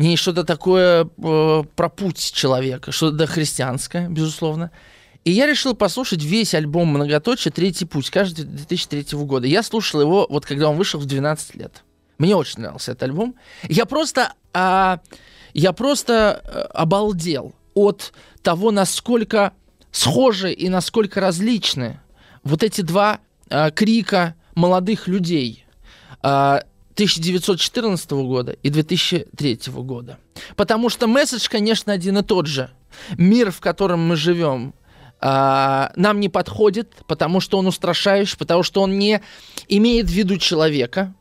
[0.08, 4.72] не что-то такое э, про путь человека, что-то христианское, безусловно.
[5.24, 7.52] И я решил послушать весь альбом «Многоточие.
[7.52, 9.48] Третий путь», каждый 2003 года.
[9.48, 11.84] Я слушал его, вот когда он вышел в 12 лет.
[12.18, 13.36] Мне очень нравился этот альбом.
[13.70, 15.00] Я просто, а,
[15.54, 19.54] я просто а, обалдел от того, насколько
[19.92, 22.02] схожи и насколько различны
[22.44, 25.66] вот эти два а, крика молодых людей.
[26.22, 26.64] А,
[26.94, 30.20] 1914 года и 2003 года.
[30.56, 32.70] Потому что месседж, конечно, один и тот же.
[33.18, 34.74] Мир, в котором мы живем,
[35.20, 39.22] а, нам не подходит, потому что он устрашающий, потому что он не
[39.70, 41.16] имеет в виду человека.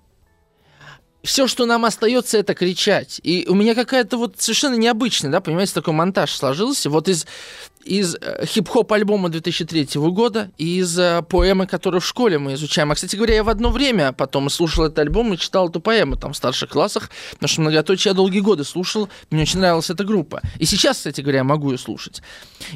[1.23, 3.21] Все, что нам остается, это кричать.
[3.23, 6.91] И у меня какая-то вот совершенно необычная, да, понимаете, такой монтаж сложился.
[6.91, 7.27] Вот из,
[7.85, 12.91] из э, хип-хоп альбома 2003 года и из э, поэмы, которую в школе мы изучаем.
[12.91, 16.17] А, кстати говоря, я в одно время потом слушал этот альбом и читал эту поэму
[16.17, 20.05] там в старших классах, потому что многоточие я долгие годы слушал, мне очень нравилась эта
[20.05, 20.41] группа.
[20.59, 22.23] И сейчас, кстати говоря, могу ее слушать.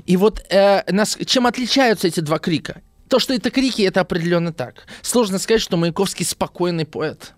[0.04, 2.82] И вот э, нас, чем отличаются эти два крика?
[3.08, 4.86] То, что это крики, это определенно так.
[5.02, 7.35] Сложно сказать, что Маяковский спокойный поэт.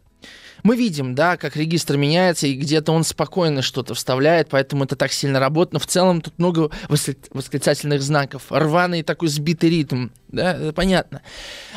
[0.63, 5.13] Мы видим, да, как регистр меняется, и где-то он спокойно что-то вставляет, поэтому это так
[5.13, 5.75] сильно работает.
[5.75, 8.45] Но в целом тут много восклицательных знаков.
[8.51, 11.23] Рваный такой сбитый ритм, да, это понятно.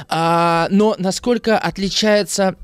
[0.07, 2.55] А, но насколько отличается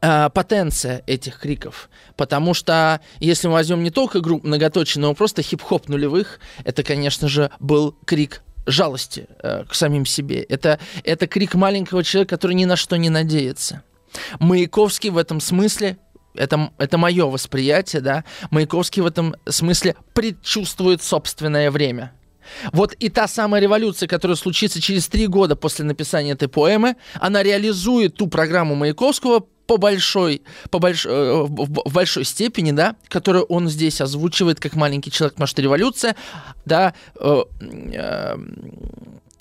[0.00, 1.88] а, потенция этих криков.
[2.16, 7.26] Потому что если мы возьмем не только группу многоточие, но просто хип-хоп нулевых, это, конечно
[7.26, 10.42] же, был крик жалости э, к самим себе.
[10.42, 13.82] Это, это крик маленького человека, который ни на что не надеется.
[14.38, 15.98] Маяковский в этом смысле
[16.34, 22.12] это, это мое восприятие, да, Маяковский в этом смысле предчувствует собственное время.
[22.72, 27.42] Вот и та самая революция, которая случится через три года после написания этой поэмы, она
[27.42, 33.68] реализует ту программу Маяковского по большой, по больш, э, в большой степени, да, которую он
[33.70, 36.16] здесь озвучивает как маленький человек, потому что революция,
[36.66, 37.44] да, э,
[37.94, 38.36] э,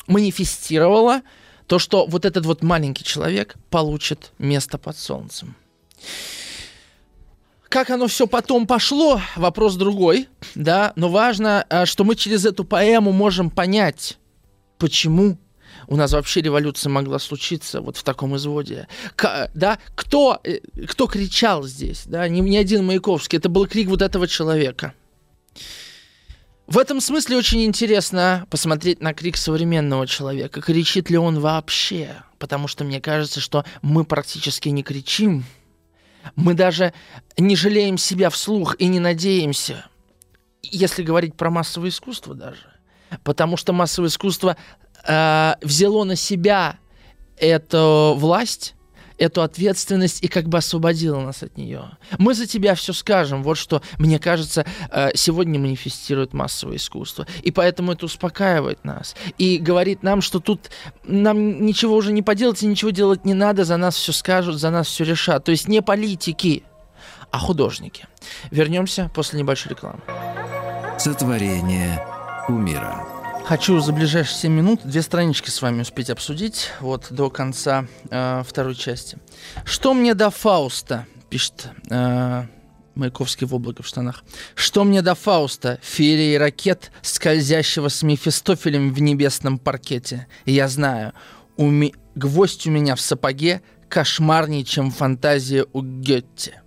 [0.08, 1.22] манифестировала
[1.68, 5.56] то, что вот этот вот маленький человек получит место под солнцем.
[7.70, 12.66] Как оно все потом пошло, вопрос другой, да, но важно, э, что мы через эту
[12.66, 14.20] поэму можем понять,
[14.78, 15.40] почему
[15.88, 18.88] у нас вообще революция могла случиться вот в таком изводе.
[19.16, 23.88] К, да, кто, э, кто кричал здесь, да, не, не один Маяковский, это был крик
[23.88, 24.94] вот этого человека.
[26.68, 30.62] В этом смысле очень интересно посмотреть на крик современного человека.
[30.62, 32.24] Кричит ли он вообще?
[32.40, 35.44] Потому что мне кажется, что мы практически не кричим.
[36.36, 36.94] Мы даже
[37.38, 39.86] не жалеем себя вслух и не надеемся.
[40.62, 42.72] Если говорить про массовое искусство даже.
[43.24, 44.56] Потому что массовое искусство
[45.06, 46.78] э, взяло на себя
[47.38, 48.76] эту власть
[49.24, 51.98] эту ответственность и как бы освободила нас от нее.
[52.18, 53.44] Мы за тебя все скажем.
[53.44, 57.26] Вот что, мне кажется, э, сегодня манифестирует массовое искусство.
[57.42, 59.16] И поэтому это успокаивает нас.
[59.38, 60.70] И говорит нам, что тут
[61.04, 64.70] нам ничего уже не поделать и ничего делать не надо, за нас все скажут, за
[64.70, 65.44] нас все решат.
[65.44, 66.64] То есть не политики,
[67.32, 68.08] а художники.
[68.52, 70.02] Вернемся после небольшой рекламы.
[71.00, 72.06] Сотворение
[72.48, 73.13] умира.
[73.46, 78.42] Хочу за ближайшие 7 минут две странички с вами успеть обсудить, вот до конца э,
[78.48, 79.18] второй части.
[79.66, 82.46] Что мне до Фауста, пишет э,
[82.96, 84.24] Маяковский в облако в штанах.
[84.56, 90.28] Что мне до Фауста, феерии ракет, скользящего с Мефистофелем в небесном паркете?
[90.46, 91.12] Я знаю,
[91.58, 91.94] у ми...
[92.16, 96.62] гвоздь у меня в сапоге кошмарнее, чем фантазия у Гетте.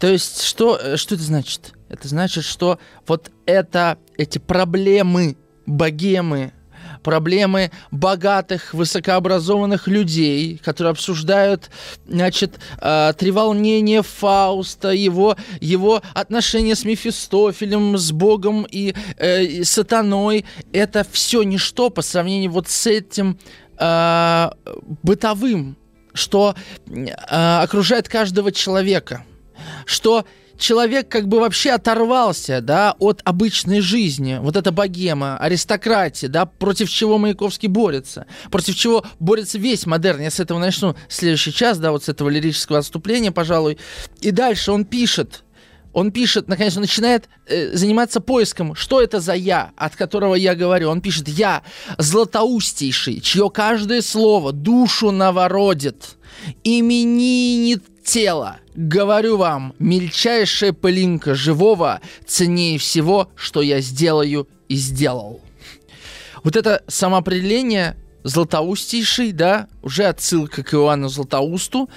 [0.00, 1.74] То есть, что, э, что это значит?
[1.90, 6.52] Это значит, что вот это, эти проблемы богемы,
[7.02, 11.70] проблемы богатых, высокообразованных людей, которые обсуждают,
[12.06, 20.44] значит, э, треволнение Фауста, его, его отношения с Мефистофелем, с Богом и, э, и сатаной.
[20.72, 23.38] Это все ничто по сравнению вот с этим
[23.78, 24.50] э,
[25.02, 25.76] бытовым,
[26.14, 26.54] что
[26.86, 27.10] э,
[27.62, 29.24] окружает каждого человека,
[29.86, 30.24] что
[30.62, 34.38] человек как бы вообще оторвался, да, от обычной жизни.
[34.40, 38.26] Вот эта богема, аристократия, да, против чего Маяковский борется.
[38.50, 40.20] Против чего борется весь модерн.
[40.20, 43.78] Я с этого начну следующий час, да, вот с этого лирического отступления, пожалуй.
[44.20, 45.42] И дальше он пишет,
[45.92, 50.54] он пишет, наконец, он начинает э, заниматься поиском, что это за я, от которого я
[50.54, 50.90] говорю.
[50.90, 51.62] Он пишет, я
[51.98, 56.16] златоустейший, чье каждое слово душу навородит,
[56.64, 58.58] именинит тело.
[58.74, 65.40] Говорю вам, мельчайшая пылинка живого ценнее всего, что я сделаю и сделал.
[66.42, 71.90] Вот это самоопределение Златоустейший, да, уже отсылка к Иоанну Златоусту,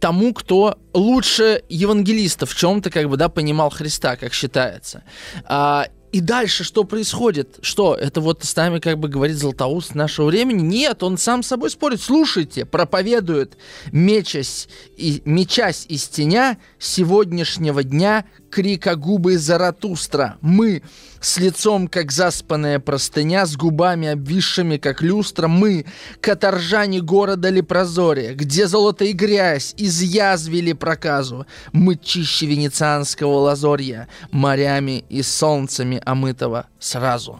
[0.00, 5.02] тому, кто лучше евангелиста в чем-то, как бы, да, понимал Христа, как считается.
[5.44, 7.58] А, и дальше что происходит?
[7.60, 10.62] Что, это вот с нами как бы говорит Златоуст нашего времени?
[10.62, 12.00] Нет, он сам с собой спорит.
[12.00, 13.56] Слушайте, проповедует,
[13.92, 18.24] мечась, и, мечась из теня сегодняшнего дня
[18.58, 20.36] крика губы Заратустра.
[20.40, 20.82] Мы,
[21.20, 25.84] с лицом, как заспанная простыня, с губами обвисшими, как люстра, мы,
[26.20, 35.22] каторжане города Лепрозория, где золото и грязь изъязвили проказу, мы чище венецианского лазорья, морями и
[35.22, 37.38] солнцами омытого сразу.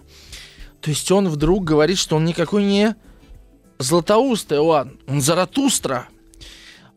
[0.81, 2.95] То есть он вдруг говорит, что он никакой не
[3.81, 6.07] Златоуст Иоанн, он Заратустра–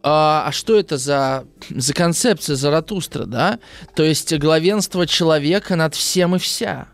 [0.04, 3.60] а, а что это за, за концепция Заратустра, да?
[3.96, 6.88] То есть главенство человека над всем и вся.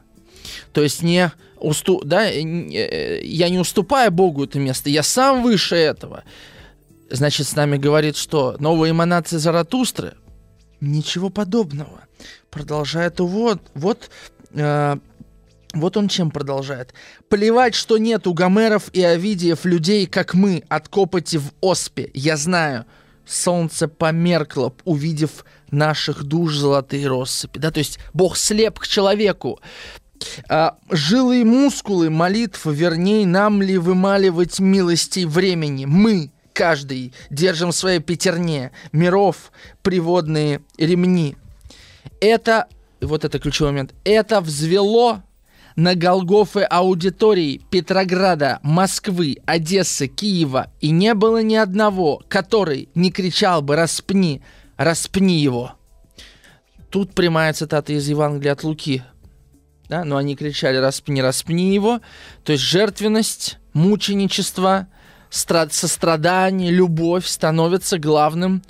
[0.74, 5.76] То есть не усту, да, э, я не уступаю Богу это место, я сам выше
[5.76, 6.24] этого.
[7.10, 10.16] Значит, с нами говорит, что новая эманация Заратустры?
[10.82, 12.02] Ничего подобного.
[12.50, 14.10] Продолжает вот, вот,
[14.52, 14.98] э,
[15.80, 16.94] вот он чем продолжает.
[17.30, 22.10] Плевать, что нет у Гомеров и Овидиев людей, как мы, от копоти в оспе.
[22.14, 22.86] Я знаю,
[23.26, 27.60] солнце померкло, увидев наших душ золотые россыпи.
[27.60, 29.60] Да, то есть Бог слеп к человеку.
[30.50, 35.86] А, жилы и мускулы молитв, вернее, нам ли вымаливать милости времени?
[35.86, 39.52] Мы, каждый, держим в своей пятерне миров
[39.84, 41.36] приводные ремни.
[42.20, 42.68] Это,
[43.02, 45.22] вот это ключевой момент, это взвело
[45.78, 53.62] на Голгофы аудитории Петрограда, Москвы, Одессы, Киева, и не было ни одного, который не кричал
[53.62, 54.42] бы «распни»,
[54.76, 55.74] «распни его».
[56.90, 59.04] Тут прямая цитата из Евангелия от Луки.
[59.88, 60.04] Да?
[60.04, 62.02] Но они кричали «распни, распни его».
[62.44, 64.88] То есть жертвенность, мученичество,
[65.30, 65.74] страд...
[65.74, 68.64] сострадание, любовь становятся главным,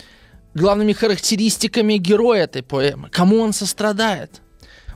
[0.53, 3.09] главными характеристиками героя этой поэмы.
[3.11, 4.41] Кому он сострадает?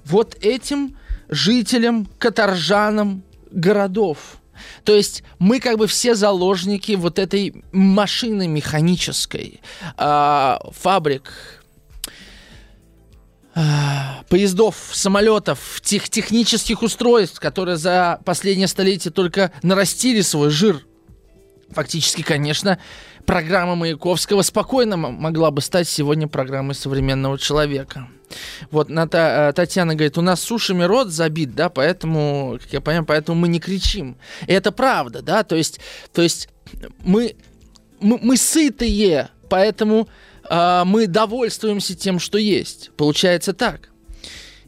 [0.03, 0.97] Вот этим
[1.31, 4.37] жителям, каторжанам городов.
[4.83, 9.61] То есть мы как бы все заложники вот этой машины механической,
[9.97, 11.31] э, фабрик,
[13.55, 13.61] э,
[14.29, 20.85] поездов, самолетов, тех технических устройств, которые за последнее столетие только нарастили свой жир.
[21.71, 22.77] Фактически, конечно,
[23.25, 28.07] программа Маяковского спокойно могла бы стать сегодня программой современного человека.
[28.69, 33.05] Вот Ната, э, Татьяна говорит, у нас сушами рот забит, да, поэтому, как я понимаю,
[33.05, 34.17] поэтому мы не кричим.
[34.47, 35.79] И это правда, да, то есть,
[36.13, 36.49] то есть
[37.03, 37.35] мы,
[37.99, 40.07] мы, мы сытые, поэтому
[40.49, 42.91] э, мы довольствуемся тем, что есть.
[42.95, 43.89] Получается так.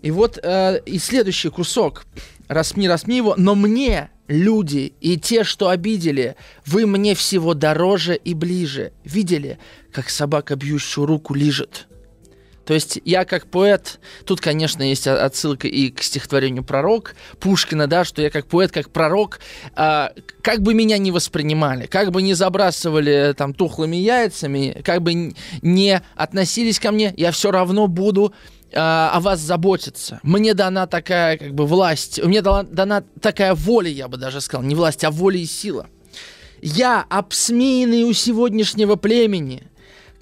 [0.01, 2.05] И вот э, и следующий кусок.
[2.49, 8.33] Расми, расми его, но мне люди и те, что обидели, вы мне всего дороже и
[8.33, 8.93] ближе.
[9.03, 9.59] Видели,
[9.91, 11.87] как собака бьющую руку лижет?
[12.65, 18.05] То есть я как поэт, тут, конечно, есть отсылка и к стихотворению «Пророк» Пушкина, да,
[18.05, 19.39] что я как поэт, как пророк,
[19.75, 20.07] э,
[20.41, 26.01] как бы меня не воспринимали, как бы не забрасывали там тухлыми яйцами, как бы не
[26.15, 30.19] относились ко мне, я все равно буду э, о вас заботиться.
[30.23, 34.65] Мне дана такая как бы власть, мне дана, дана такая воля, я бы даже сказал,
[34.65, 35.87] не власть, а воля и сила.
[36.61, 39.63] Я, обсмеянный у сегодняшнего племени–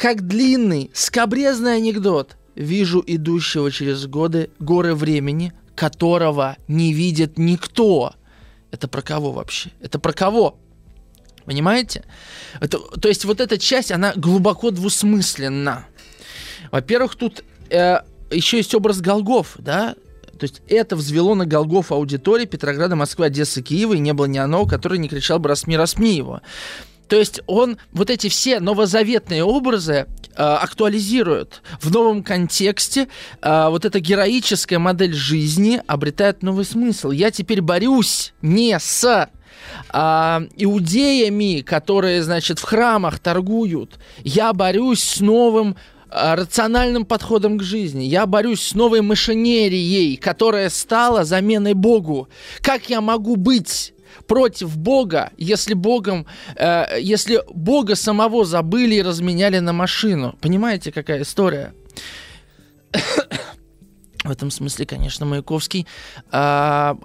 [0.01, 2.35] как длинный, скобрезный анекдот.
[2.55, 8.15] Вижу идущего через годы горы времени, которого не видит никто.
[8.71, 9.69] Это про кого вообще?
[9.79, 10.57] Это про кого?
[11.45, 12.03] Понимаете?
[12.59, 15.85] Это, то есть вот эта часть, она глубоко двусмысленна.
[16.71, 17.99] Во-первых, тут э,
[18.31, 19.95] еще есть образ Голгоф, да?
[20.39, 24.39] То есть это взвело на Голгоф аудитории Петрограда, Москвы, Одессы, Киева, и не было ни
[24.39, 26.41] одного, который не кричал бы «Расми, расми его».
[27.07, 33.09] То есть он вот эти все новозаветные образы э, актуализирует в новом контексте.
[33.41, 37.11] Э, вот эта героическая модель жизни обретает новый смысл.
[37.11, 39.29] Я теперь борюсь не с
[39.89, 43.99] а, иудеями, которые, значит, в храмах торгуют.
[44.23, 48.03] Я борюсь с новым а, рациональным подходом к жизни.
[48.03, 52.27] Я борюсь с новой машинерией, которая стала заменой Богу.
[52.61, 53.93] Как я могу быть
[54.27, 60.35] против Бога, если Богом, э, если Бога самого забыли и разменяли на машину.
[60.41, 61.73] Понимаете, какая история?
[64.23, 65.87] В этом смысле, конечно, Маяковский
[66.31, 66.95] э,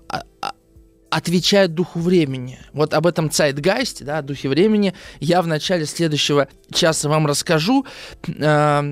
[1.11, 2.59] отвечает духу времени.
[2.73, 7.87] Вот об этом Zeitgeist, да, духе времени, я в начале следующего часа вам расскажу.
[8.27, 8.83] Э,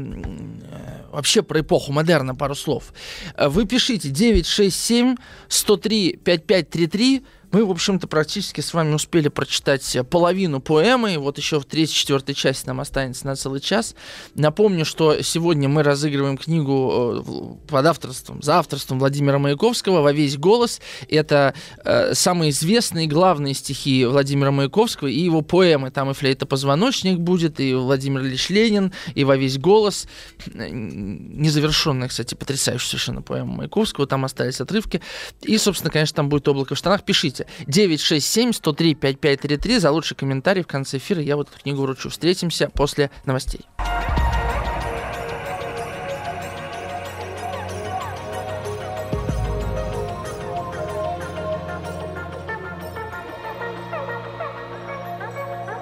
[1.12, 2.92] вообще про эпоху модерна пару слов.
[3.38, 5.16] Вы пишите 967
[5.48, 7.24] 103 5533
[7.54, 11.94] мы, в общем-то, практически с вами успели прочитать половину поэмы, и вот еще в третьей,
[11.94, 13.94] четвертой части нам останется на целый час.
[14.34, 20.36] Напомню, что сегодня мы разыгрываем книгу э, под авторством, за авторством Владимира Маяковского «Во весь
[20.36, 20.80] голос».
[21.08, 25.92] Это э, самые известные главные стихи Владимира Маяковского и его поэмы.
[25.92, 30.08] Там и «Флейта-позвоночник» будет, и Владимир Ильич Ленин, и «Во весь голос».
[30.56, 35.00] Незавершенная, кстати, потрясающая совершенно поэма Маяковского, там остались отрывки.
[35.42, 37.04] И, собственно, конечно, там будет «Облако в штанах».
[37.04, 37.43] Пишите.
[37.66, 41.22] 967 103 5533 за лучший комментарий в конце эфира.
[41.22, 42.10] Я вот книгу вручу.
[42.10, 43.66] Встретимся после новостей.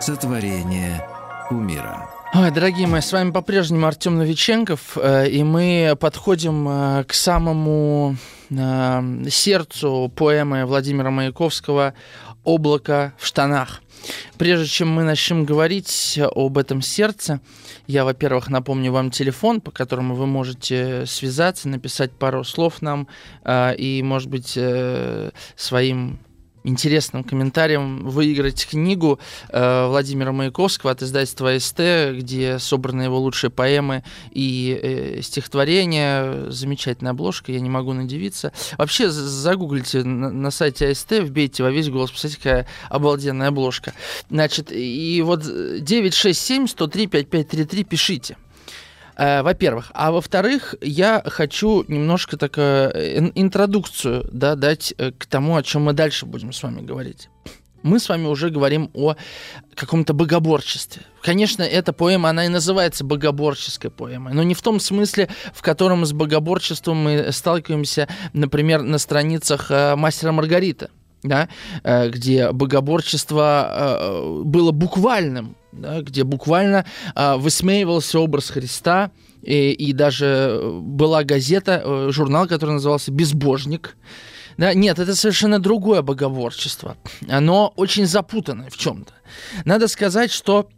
[0.01, 1.07] Сотворение
[1.51, 2.22] умира.
[2.33, 8.17] Дорогие мои, с вами по-прежнему Артем Новиченков, э, и мы подходим э, к самому
[8.49, 11.93] э, сердцу поэмы Владимира Маяковского
[12.43, 13.83] «Облако в штанах».
[14.39, 17.41] Прежде чем мы начнем говорить об этом сердце,
[17.87, 23.09] я, во-первых, напомню вам телефон, по которому вы можете связаться, написать пару слов нам
[23.47, 24.59] и, может быть,
[25.55, 26.19] своим
[26.65, 31.81] интересным комментарием выиграть книгу э, Владимира Маяковского от издательства СТ,
[32.19, 36.51] где собраны его лучшие поэмы и э, стихотворения.
[36.51, 38.53] Замечательная обложка, я не могу надевиться.
[38.79, 43.93] Вообще, загуглите на, на сайте АСТ, вбейте во весь голос, посмотрите, какая обалденная обложка.
[44.31, 48.37] Значит, и вот 967 103 5533 пишите.
[49.17, 49.91] Э, во-первых.
[49.95, 55.83] А во-вторых, я хочу немножко так э, интродукцию да, дать э, к тому, о чем
[55.83, 57.29] мы дальше будем с вами говорить.
[57.83, 59.17] Мы с вами уже говорим о
[59.75, 61.03] каком-то богоборчестве.
[61.21, 66.07] Конечно, эта поэма, она и называется богоборческой поэмой, но не в том смысле, в котором
[66.07, 70.91] с богоборчеством мы сталкиваемся, например, на страницах «Мастера Маргарита»,
[71.23, 71.49] да,
[71.85, 79.11] где богоборчество было буквальным, да, где буквально э, высмеивался образ Христа,
[79.43, 83.97] и, и даже была газета, э, журнал, который назывался «Безбожник».
[84.59, 86.99] Да, нет, это совершенно другое богоборчество.
[87.29, 89.13] Оно очень запутанное в чем-то.
[89.65, 90.69] Надо сказать, что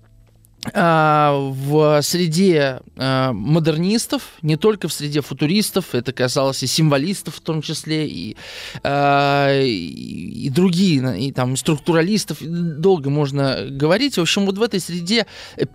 [0.72, 7.60] в среде а, модернистов, не только в среде футуристов, это касалось и символистов в том
[7.60, 8.34] числе, и,
[8.82, 14.16] а, и, другие, и там структуралистов, долго можно говорить.
[14.16, 15.26] В общем, вот в этой среде,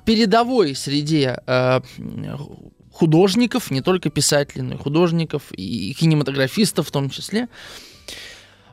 [0.05, 1.37] передовой среде
[2.91, 7.47] художников, не только писателей, но и художников, и кинематографистов в том числе,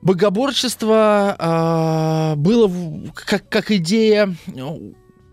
[0.01, 2.73] богоборчество было
[3.15, 4.35] как, как идея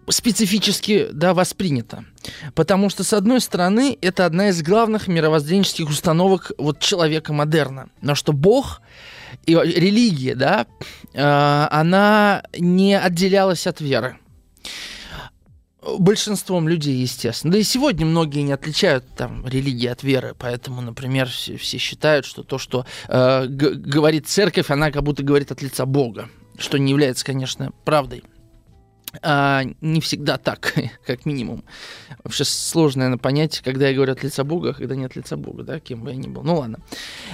[0.09, 2.05] специфически да, воспринято.
[2.55, 7.89] Потому что, с одной стороны, это одна из главных мировоззренческих установок вот, человека модерна.
[8.01, 8.81] Но что Бог
[9.45, 10.67] и религия, да,
[11.13, 14.17] э, она не отделялась от веры.
[15.99, 17.51] Большинством людей, естественно.
[17.51, 22.25] Да и сегодня многие не отличают там религии от веры, поэтому, например, все, все считают,
[22.25, 26.91] что то, что э, говорит церковь, она как будто говорит от лица Бога, что не
[26.91, 28.23] является, конечно, правдой.
[29.21, 30.73] А, не всегда так,
[31.05, 31.63] как минимум.
[32.23, 35.37] Вообще сложно, наверное, понять, когда я говорю от лица Бога, а когда нет от лица
[35.37, 36.43] Бога, да, кем бы я ни был.
[36.43, 36.79] Ну ладно.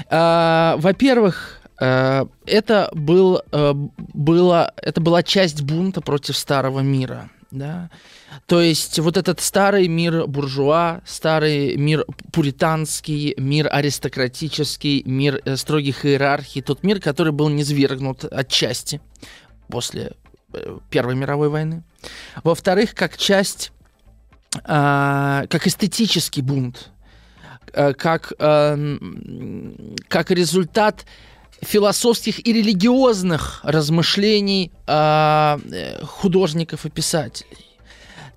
[0.10, 7.30] А, во-первых, а, это, был, а, было, это была часть бунта против старого мира.
[7.52, 7.90] Да?
[8.46, 16.06] То есть вот этот старый мир буржуа, старый мир пуританский, мир аристократический, мир э, строгих
[16.06, 19.02] иерархий, тот мир, который был низвергнут отчасти
[19.68, 20.14] после
[20.90, 21.84] Первой мировой войны.
[22.44, 23.72] Во-вторых, как часть,
[24.56, 26.92] э, как эстетический бунт,
[27.74, 28.98] э, как, э,
[30.08, 31.06] как результат
[31.62, 35.58] философских и религиозных размышлений э,
[36.04, 37.58] художников и писателей.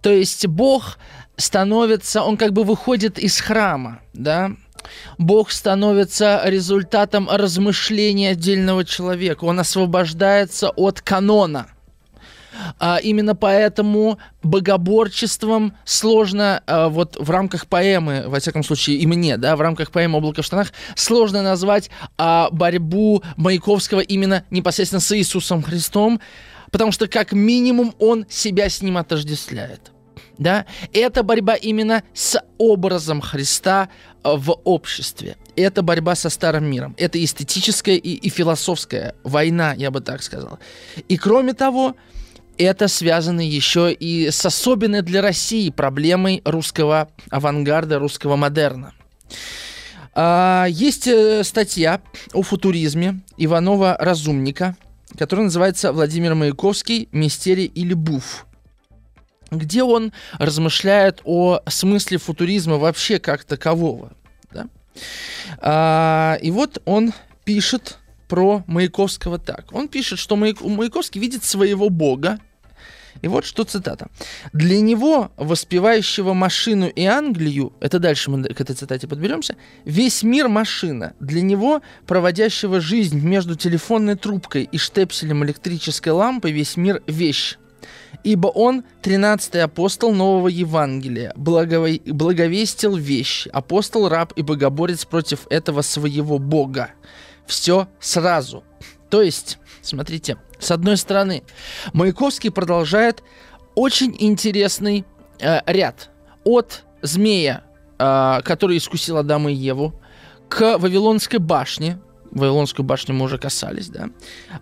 [0.00, 0.98] То есть Бог
[1.36, 4.50] становится, он как бы выходит из храма, да,
[5.18, 9.44] Бог становится результатом размышления отдельного человека.
[9.44, 11.68] Он освобождается от канона.
[12.78, 19.36] А, именно поэтому богоборчеством сложно а, вот в рамках поэмы, во всяком случае и мне,
[19.36, 25.16] да, в рамках поэмы «Облако в штанах» сложно назвать а, борьбу Маяковского именно непосредственно с
[25.16, 26.20] Иисусом Христом,
[26.70, 29.92] потому что как минимум он себя с ним отождествляет.
[30.38, 30.66] Да?
[30.92, 33.88] Это борьба именно с образом Христа
[34.22, 35.36] а, в обществе.
[35.56, 36.94] Это борьба со старым миром.
[36.98, 40.58] Это эстетическая и, и философская война, я бы так сказал.
[41.08, 41.94] И кроме того,
[42.58, 48.92] это связано еще и с особенной для России проблемой русского авангарда, русского модерна.
[50.14, 54.76] А, есть э, статья о футуризме Иванова Разумника,
[55.16, 57.08] которая называется «Владимир Маяковский.
[57.12, 58.46] Мистерий или буф»,
[59.50, 64.12] где он размышляет о смысле футуризма вообще как такового.
[64.52, 64.68] Да?
[65.58, 67.12] А, и вот он
[67.44, 67.98] пишет
[68.32, 69.66] про Маяковского так.
[69.72, 72.38] Он пишет, что Маяковский видит своего бога,
[73.20, 74.06] и вот что цитата.
[74.54, 80.48] «Для него, воспевающего машину и Англию, это дальше мы к этой цитате подберемся, весь мир
[80.48, 81.12] машина.
[81.20, 87.58] Для него, проводящего жизнь между телефонной трубкой и штепселем электрической лампы, весь мир вещь.
[88.24, 92.00] Ибо он, тринадцатый апостол нового Евангелия, благове...
[92.06, 96.92] благовестил вещь, апостол, раб и богоборец против этого своего Бога.
[97.46, 98.64] Все сразу.
[99.10, 101.42] То есть, смотрите, с одной стороны,
[101.92, 103.22] Маяковский продолжает
[103.74, 105.04] очень интересный
[105.40, 106.10] э, ряд.
[106.44, 107.64] От змея,
[107.98, 109.94] э, который искусил Адама и Еву,
[110.48, 111.98] к Вавилонской башне,
[112.30, 114.08] Вавилонскую башню мы уже касались, да,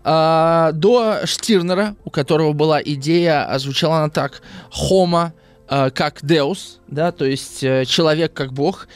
[0.03, 5.33] а, до Штирнера, у которого была идея, озвучала она так, Хома
[5.69, 8.89] а, как Деус, да, то есть э, человек как бог,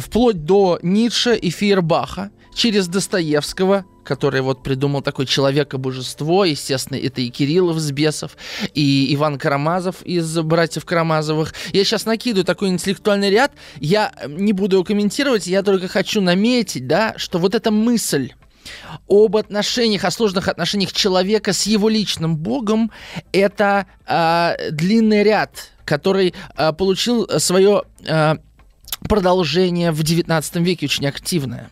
[0.00, 7.30] вплоть до Ницше и Фейербаха, через Достоевского, который вот придумал такое человека-божество, естественно, это и
[7.30, 8.36] Кириллов с бесов,
[8.74, 11.54] и Иван Карамазов из «Братьев Карамазовых».
[11.72, 16.88] Я сейчас накидываю такой интеллектуальный ряд, я не буду его комментировать, я только хочу наметить,
[16.88, 18.32] да, что вот эта мысль
[19.08, 22.90] об отношениях, о сложных отношениях человека с его личным Богом,
[23.30, 28.34] это э, длинный ряд, который э, получил свое э,
[29.08, 31.70] продолжение в XIX веке очень активное.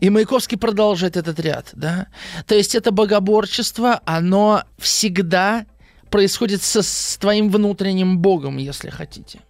[0.00, 2.08] И Маяковский продолжает этот ряд, да.
[2.46, 5.66] То есть это богоборчество, оно всегда
[6.10, 9.40] происходит со, с твоим внутренним богом, если хотите,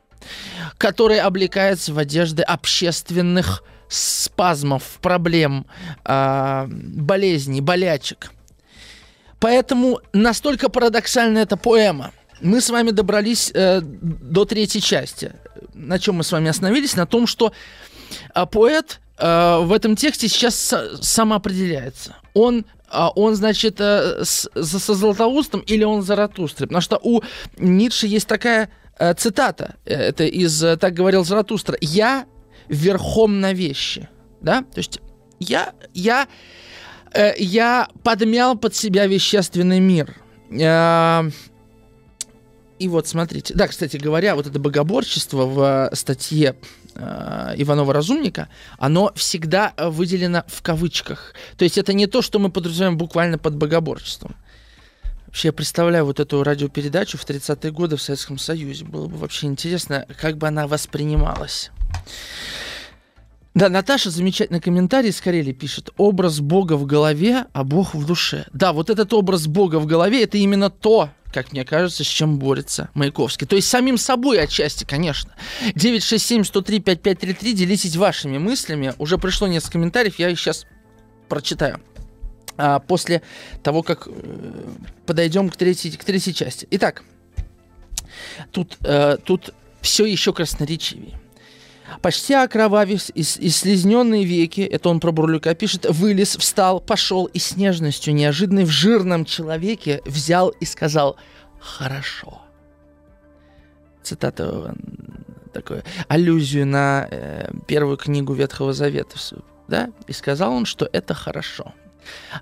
[0.78, 5.66] который облекается в одежды общественных спазмов, проблем,
[6.04, 8.32] э, болезней, болячек.
[9.40, 12.12] Поэтому настолько парадоксальна эта поэма.
[12.40, 15.32] Мы с вами добрались э, до третьей части.
[15.74, 16.96] На чем мы с вами остановились?
[16.96, 17.52] На том, что
[18.34, 22.16] э, поэт Э, в этом тексте сейчас самоопределяется.
[22.34, 26.68] Он а, он, значит, э, с, со Златоустом или он Заратустрой?
[26.68, 27.22] Потому что у
[27.56, 32.26] Ницше есть такая э, цитата, это из «Так говорил Заратустра», «Я
[32.68, 34.08] верхом на вещи».
[34.40, 34.62] Да?
[34.62, 35.00] То есть
[35.40, 36.28] я, я,
[37.36, 40.14] я подмял под себя вещественный мир.
[42.78, 43.54] И вот, смотрите.
[43.54, 46.56] Да, кстати говоря, вот это богоборчество в статье
[46.94, 51.34] э, Иванова-Разумника, оно всегда выделено в кавычках.
[51.56, 54.34] То есть это не то, что мы подразумеваем буквально под богоборчеством.
[55.26, 58.84] Вообще, я представляю вот эту радиопередачу в 30-е годы в Советском Союзе.
[58.84, 61.72] Было бы вообще интересно, как бы она воспринималась.
[63.54, 65.90] Да, Наташа замечательный комментарий с Карелии пишет.
[65.96, 68.46] Образ Бога в голове, а Бог в душе.
[68.52, 72.38] Да, вот этот образ Бога в голове, это именно то, как мне кажется, с чем
[72.38, 73.44] борется Маяковский.
[73.46, 75.34] То есть самим собой отчасти, конечно.
[75.74, 78.94] 967-103-5533, делитесь вашими мыслями.
[78.98, 80.64] Уже пришло несколько комментариев, я их сейчас
[81.28, 81.80] прочитаю.
[82.56, 83.20] А, после
[83.64, 84.12] того, как э,
[85.06, 86.68] подойдем к третьей, к третьей части.
[86.70, 87.02] Итак,
[88.52, 91.18] тут, э, тут все еще красноречивее.
[92.00, 97.38] Почти окровавив и, и слезненные веки, это он про Бурлюка пишет, вылез, встал, пошел и
[97.38, 101.16] с нежностью неожиданной в жирном человеке взял и сказал
[101.60, 102.40] «хорошо».
[104.02, 104.74] Цитата
[105.52, 109.16] такую аллюзию на э, первую книгу Ветхого Завета,
[109.68, 111.72] да, и сказал он, что это хорошо.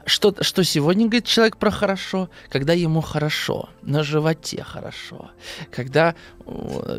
[0.06, 2.28] Что, что сегодня говорит человек про хорошо?
[2.48, 5.30] Когда ему хорошо, на животе хорошо,
[5.70, 6.14] когда,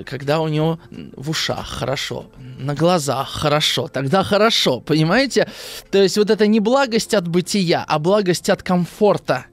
[0.05, 0.80] когда у него
[1.16, 5.49] в ушах хорошо, на глазах хорошо, тогда хорошо, понимаете?
[5.91, 9.45] То есть вот это не благость от бытия, а благость от комфорта.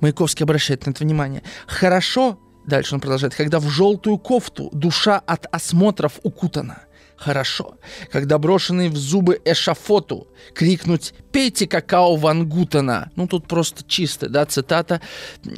[0.00, 1.42] Маяковский обращает на это внимание.
[1.66, 6.82] Хорошо, дальше он продолжает, когда в желтую кофту душа от осмотров укутана–
[7.22, 7.76] хорошо,
[8.10, 14.44] когда брошенный в зубы эшафоту крикнуть «Пейте какао Ван Гутена!» Ну, тут просто чисто, да,
[14.44, 15.00] цитата,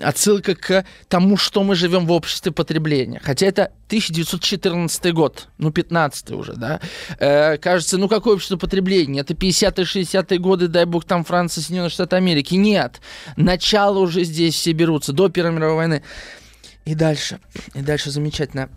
[0.02, 3.20] отсылка к тому, что мы живем в обществе потребления.
[3.24, 6.80] Хотя это 1914 год, ну, 15 уже, да.
[7.18, 9.20] Э, кажется, ну, какое общество потребления?
[9.20, 12.54] Это 50-е, 60-е годы, дай бог, там Франция, Соединенные Штаты Америки.
[12.54, 13.00] Нет,
[13.36, 16.02] начало уже здесь все берутся, до Первой мировой войны.
[16.84, 17.40] И дальше,
[17.74, 18.68] и дальше замечательно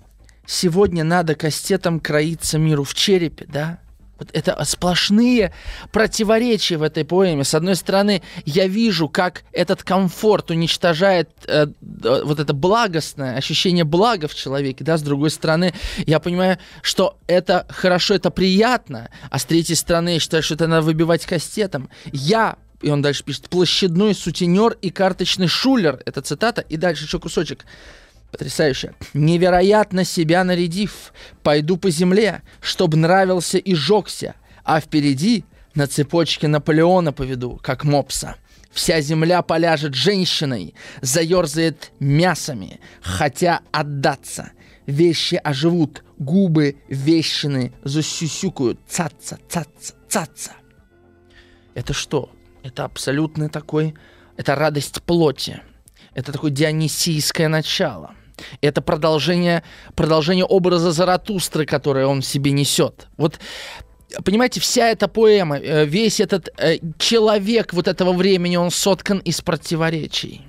[0.47, 3.79] сегодня надо кастетом кроиться миру в черепе, да?
[4.17, 5.53] Вот это сплошные
[5.91, 7.43] противоречия в этой поэме.
[7.43, 14.27] С одной стороны, я вижу, как этот комфорт уничтожает э, вот это благостное ощущение блага
[14.27, 14.97] в человеке, да.
[14.97, 15.73] С другой стороны,
[16.07, 20.65] я понимаю, что это хорошо, это приятно, а с третьей стороны, я считаю, что это
[20.65, 21.89] надо выбивать кастетом.
[22.11, 26.01] Я и он дальше пишет, площадной сутенер и карточный шулер.
[26.05, 26.61] Это цитата.
[26.61, 27.65] И дальше еще кусочек.
[28.31, 28.93] Потрясающе.
[29.13, 31.13] Невероятно себя нарядив,
[31.43, 38.35] пойду по земле, чтоб нравился и жёгся, а впереди на цепочке Наполеона поведу, как мопса.
[38.71, 44.51] Вся земля поляжет женщиной, заерзает мясами, хотя отдаться.
[44.85, 50.51] Вещи оживут, губы вещины засюсюкают, цаца, цаца, цаца.
[51.73, 52.31] Это что?
[52.63, 53.95] Это абсолютно такой,
[54.35, 55.61] это радость плоти.
[56.13, 58.15] Это такое дионисийское начало.
[58.61, 59.63] Это продолжение,
[59.95, 63.07] продолжение образа Заратустры, которое он себе несет.
[63.17, 63.39] Вот
[64.23, 69.41] понимаете, вся эта поэма, э, весь этот э, человек вот этого времени, он соткан из
[69.41, 70.41] противоречий.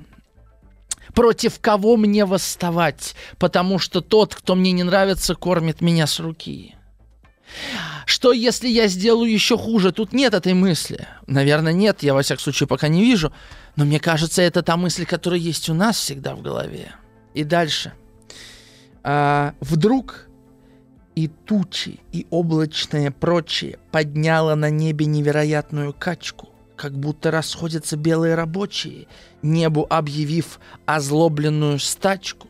[1.14, 3.14] Против кого мне восставать?
[3.39, 6.74] Потому что тот, кто мне не нравится, кормит меня с руки.
[8.05, 9.91] Что если я сделаю еще хуже?
[9.91, 11.09] Тут нет этой мысли.
[11.26, 13.32] Наверное, нет, я во всяком случае пока не вижу.
[13.76, 16.93] Но мне кажется, это та мысль, которая есть у нас всегда в голове.
[17.39, 17.93] И дальше.
[19.05, 20.26] А, вдруг
[21.14, 29.07] и тучи, и облачное прочее подняло на небе невероятную качку, как будто расходятся белые рабочие,
[29.41, 32.49] небу объявив озлобленную стачку.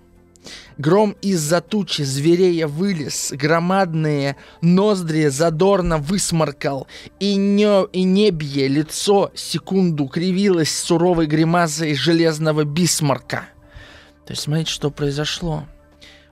[0.78, 6.86] Гром из-за тучи зверея вылез, громадные ноздри задорно высморкал,
[7.20, 13.48] и, не, и небье лицо секунду кривилось суровой гримасой железного бисмарка.
[14.28, 15.64] То есть смотрите, что произошло.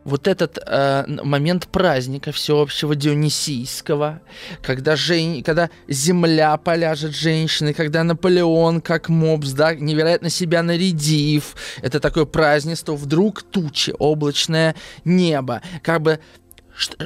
[0.05, 4.20] Вот этот э, момент праздника всеобщего Дионисийского,
[4.61, 5.42] когда, жен...
[5.42, 12.92] когда земля поляжет женщины, когда Наполеон, как мопс, да, невероятно себя нарядив, это такое празднество,
[12.94, 14.76] вдруг тучи, облачное
[15.07, 16.20] небо, как бы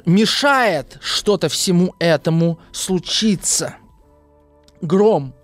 [0.06, 3.76] мешает что-то всему этому случиться.
[4.82, 5.34] Гром,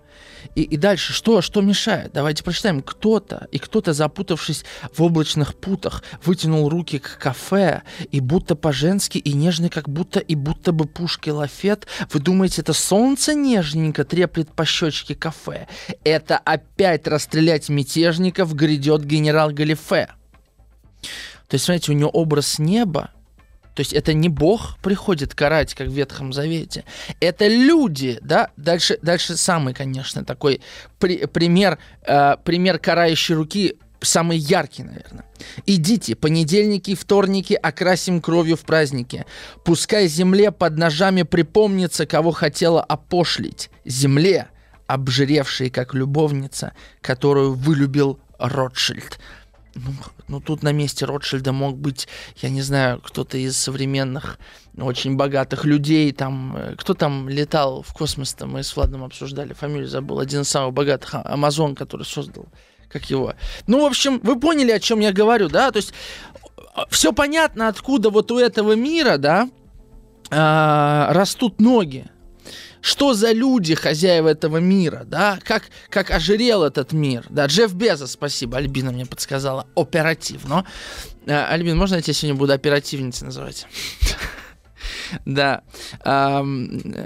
[0.57, 2.13] и, и дальше, что, что мешает?
[2.13, 2.81] Давайте прочитаем.
[2.81, 9.33] Кто-то, и кто-то, запутавшись в облачных путах, вытянул руки к кафе, и будто по-женски, и
[9.33, 11.85] нежно, как будто, и будто бы пушки лафет.
[12.11, 15.67] Вы думаете, это солнце нежненько треплет по щечке кафе?
[16.03, 20.09] Это опять расстрелять мятежников грядет генерал Галифе.
[21.47, 23.11] То есть, смотрите, у него образ неба,
[23.77, 26.83] то есть это не Бог приходит карать, как в Ветхом Завете.
[27.19, 28.49] Это люди, да.
[28.57, 30.61] Дальше, дальше самый, конечно, такой
[30.97, 35.25] при, пример, э, пример карающей руки самый яркий, наверное.
[35.67, 39.27] Идите, понедельники и вторники окрасим кровью в празднике.
[39.63, 43.69] Пускай земле под ножами припомнится, кого хотела опошлить.
[43.85, 44.47] Земле,
[44.87, 49.19] обжиревшей как любовница, которую вылюбил Ротшильд
[49.77, 49.91] ну,
[50.27, 52.07] ну тут на месте Ротшильда мог быть,
[52.37, 54.39] я не знаю, кто-то из современных
[54.77, 59.53] очень богатых людей, там, э, кто там летал в космос, там мы с Владом обсуждали,
[59.53, 62.47] фамилию забыл, один из самых богатых, а, Амазон, который создал,
[62.89, 63.33] как его.
[63.67, 65.93] Ну, в общем, вы поняли, о чем я говорю, да, то есть
[66.89, 69.49] все понятно, откуда вот у этого мира, да,
[70.29, 72.07] а, растут ноги,
[72.81, 78.11] что за люди хозяева этого мира, да, как, как ожирел этот мир, да, Джефф Безос,
[78.11, 80.65] спасибо, Альбина мне подсказала, оперативно.
[81.27, 83.67] А, Альбин, можно я тебя сегодня буду оперативницей называть?
[85.25, 85.63] Да,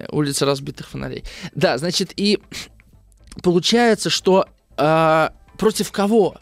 [0.09, 1.23] улица разбитых фонарей.
[1.53, 2.39] Да, значит, и
[3.43, 4.47] получается, что
[4.77, 6.37] а, против кого?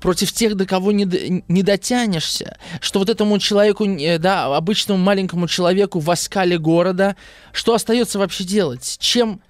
[0.00, 1.04] Против тех, до кого не,
[1.46, 2.56] не дотянешься.
[2.80, 3.86] Что вот этому человеку,
[4.18, 7.14] да, обычному маленькому человеку в оскале города,
[7.52, 8.96] что остается вообще делать?
[8.98, 9.42] Чем,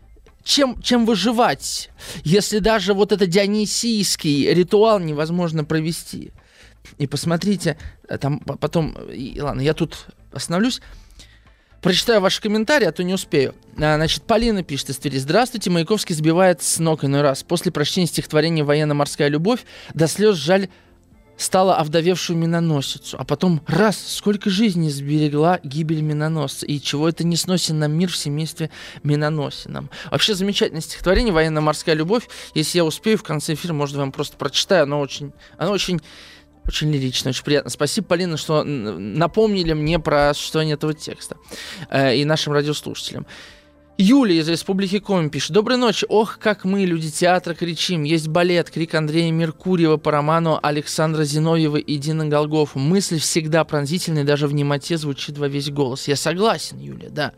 [0.43, 1.91] чем, чем выживать,
[2.25, 6.33] если даже вот этот дионисийский ритуал невозможно провести?
[6.99, 10.81] И посмотрите, э, там потом, и, ладно, я тут остановлюсь.
[11.83, 13.57] Прочитаю ваши комментарии, а то не успею.
[13.77, 15.19] А, значит, Полина пишет из Твери.
[15.19, 17.43] Здравствуйте, Маяковский сбивает с ног иной раз.
[17.43, 20.69] После прочтения стихотворения «Военно-морская любовь» до слез жаль
[21.37, 27.37] стала овдовевшую миноносицу, а потом раз, сколько жизней сберегла гибель миноносца, и чего это не
[27.37, 28.71] сносит нам мир в семействе
[29.03, 29.91] миноносином.
[30.11, 32.29] Вообще замечательное стихотворение «Военно-морская любовь».
[32.55, 34.85] Если я успею, в конце эфира, может, вам просто прочитаю.
[34.85, 36.01] Оно очень, оно очень
[36.67, 37.71] очень лирично, очень приятно.
[37.71, 41.37] Спасибо, Полина, что напомнили мне про существование этого текста
[41.91, 43.27] э, и нашим радиослушателям.
[43.99, 45.53] Юлия из Республики Коми пишет.
[45.53, 46.07] Доброй ночи.
[46.09, 48.05] Ох, как мы, люди театра, кричим.
[48.05, 52.79] Есть балет, крик Андрея Меркурьева по роману Александра Зиновьева и Дина Голгофа.
[52.79, 56.09] Мысль всегда пронзительная, даже в немоте звучит во весь голос.
[56.09, 57.33] Я согласен, Юлия, да.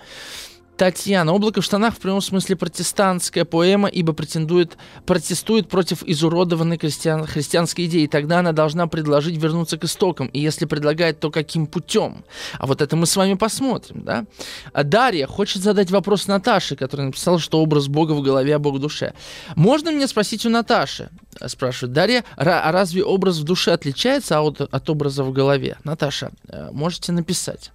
[0.77, 1.33] Татьяна.
[1.33, 7.87] «Облако в штанах» в прямом смысле протестантская поэма, ибо претендует, протестует против изуродованной христиан, христианской
[7.87, 8.07] идеи.
[8.07, 10.27] Тогда она должна предложить вернуться к истокам.
[10.29, 12.25] И если предлагает, то каким путем?
[12.59, 14.03] А вот это мы с вами посмотрим.
[14.05, 14.25] Да?
[14.73, 18.75] А Дарья хочет задать вопрос Наташе, которая написала, что образ Бога в голове, а Бог
[18.77, 19.15] в душе.
[19.55, 21.11] «Можно мне спросить у Наташи?»
[21.47, 22.25] спрашивает Дарья.
[22.37, 25.77] А разве образ в душе отличается от, от образа в голове?
[25.85, 27.73] Наташа, э, можете написать.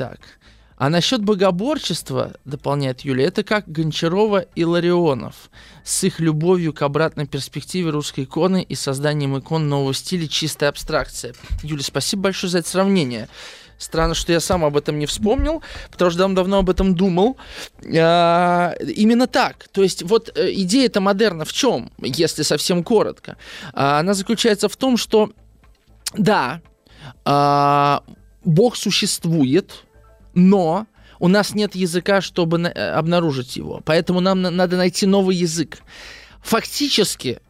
[0.00, 0.18] Так.
[0.78, 5.50] А насчет богоборчества, дополняет Юлия, это как Гончарова и Ларионов
[5.84, 11.34] с их любовью к обратной перспективе русской иконы и созданием икон нового стиля чистая абстракция.
[11.62, 13.28] Юлия, спасибо большое за это сравнение.
[13.76, 17.36] Странно, что я сам об этом не вспомнил, потому что давно об этом думал.
[17.94, 19.68] А, именно так.
[19.68, 23.36] То есть вот э, идея это модерна в чем, если совсем коротко?
[23.74, 25.30] А, она заключается в том, что
[26.14, 26.62] да,
[27.26, 28.02] а,
[28.44, 29.84] Бог существует,
[30.34, 30.86] но
[31.18, 33.82] у нас нет языка, чтобы э, обнаружить его.
[33.84, 35.78] Поэтому нам надо найти новый язык.
[36.42, 37.40] Фактически,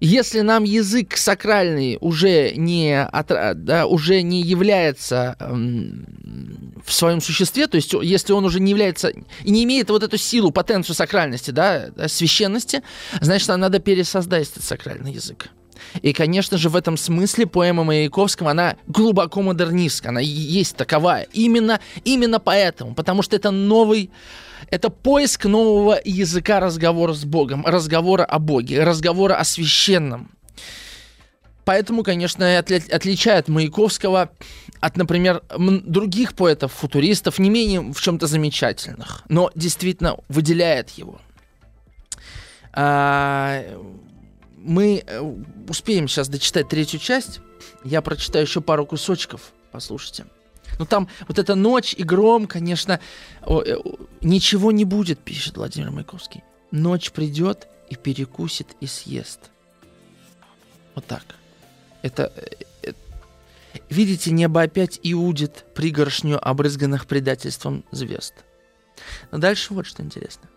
[0.00, 3.28] если нам язык сакральный уже не, от,
[3.64, 6.06] да, уже не является эм,
[6.84, 10.16] в своем существе, то есть если он уже не является и не имеет вот эту
[10.16, 12.82] силу, потенцию сакральности, да, священности,
[13.20, 15.48] значит, нам надо пересоздать этот сакральный язык.
[16.02, 21.26] И, конечно же, в этом смысле поэма Маяковского, она глубоко модернистская, она есть таковая.
[21.32, 24.10] Именно, именно поэтому, потому что это новый,
[24.70, 30.30] это поиск нового языка разговора с Богом, разговора о Боге, разговора о священном.
[31.64, 34.30] Поэтому, конечно, отли- отличает Маяковского
[34.80, 41.20] от, например, других поэтов-футуристов, не менее в чем-то замечательных, но действительно выделяет его.
[42.74, 43.62] А,
[44.64, 45.20] мы э,
[45.68, 47.40] успеем сейчас дочитать третью часть.
[47.84, 49.52] Я прочитаю еще пару кусочков.
[49.70, 50.26] Послушайте.
[50.78, 52.98] Ну там вот эта ночь и гром, конечно,
[53.42, 53.76] о, о, э,
[54.22, 56.42] ничего не будет, пишет Владимир Маяковский.
[56.70, 59.50] Ночь придет и перекусит и съест.
[60.94, 61.22] Вот так.
[62.02, 62.32] Это,
[62.82, 62.96] это
[63.90, 68.34] видите, небо опять иудит пригоршню обрызганных предательством звезд.
[69.30, 70.48] Но дальше вот что интересно.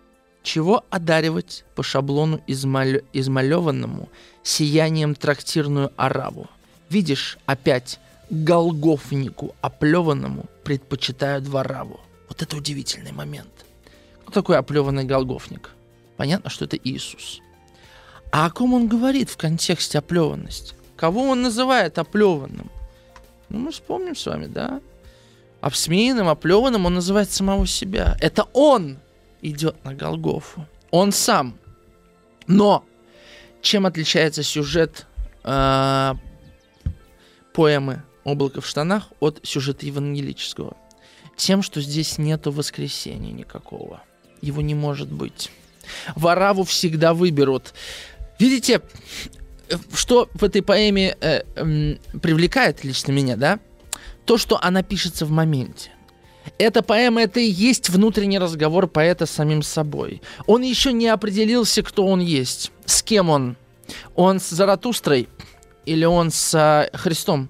[0.47, 3.01] Чего одаривать по шаблону измаль...
[3.11, 4.07] измалеванному
[4.43, 6.47] сиянием трактирную арабу?
[6.89, 11.99] Видишь, опять голгофнику оплеванному предпочитают вараву.
[12.29, 13.51] Вот это удивительный момент.
[14.21, 15.71] Кто такой оплеванный голгофник?
[16.15, 17.41] Понятно, что это Иисус.
[18.31, 20.75] А о ком он говорит в контексте оплеванности?
[20.95, 22.71] Кого он называет оплеванным?
[23.49, 24.79] Ну, мы вспомним с вами, да?
[25.59, 28.15] Обсмеянным, оплеванным он называет самого себя.
[28.21, 28.99] Это он
[29.47, 30.65] идет на Голгофу.
[30.91, 31.57] Он сам.
[32.47, 32.85] Но
[33.61, 35.05] чем отличается сюжет
[35.43, 36.13] э,
[37.53, 40.77] поэмы «Облако в штанах» от сюжета евангелического?
[41.35, 44.01] Тем, что здесь нету воскресения никакого.
[44.41, 45.51] Его не может быть.
[46.15, 47.73] Вараву всегда выберут.
[48.39, 48.81] Видите,
[49.93, 53.59] что в этой поэме э, э, привлекает лично меня, да?
[54.25, 55.91] То, что она пишется в моменте.
[56.57, 60.21] Эта поэма— это и есть внутренний разговор поэта с самим собой.
[60.45, 63.55] Он еще не определился, кто он есть, с кем он.
[64.15, 65.29] Он с Заратустрой
[65.85, 67.49] или он с а, Христом.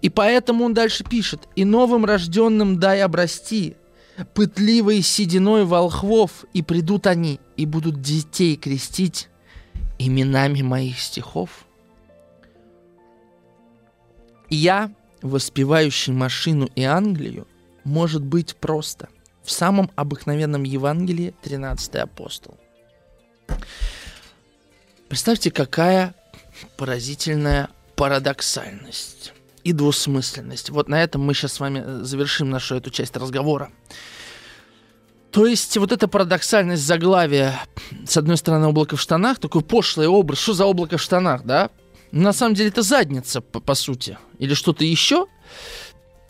[0.00, 1.48] И поэтому он дальше пишет.
[1.56, 3.76] «И новым рожденным дай обрасти,
[4.34, 9.28] пытливой сединой волхвов, и придут они, и будут детей крестить
[9.98, 11.66] именами моих стихов».
[14.48, 17.46] Я, воспевающий машину и Англию,
[17.84, 19.08] может быть просто.
[19.42, 22.56] В самом обыкновенном Евангелии 13 апостол.
[25.08, 26.14] Представьте, какая
[26.76, 29.32] поразительная парадоксальность
[29.64, 30.70] и двусмысленность.
[30.70, 33.70] Вот на этом мы сейчас с вами э, завершим нашу эту часть разговора.
[35.30, 37.58] То есть вот эта парадоксальность заглавия,
[38.06, 41.70] с одной стороны, облако в штанах, такой пошлый образ, что за облако в штанах, да?
[42.10, 45.26] На самом деле это задница, по, по сути, или что-то еще.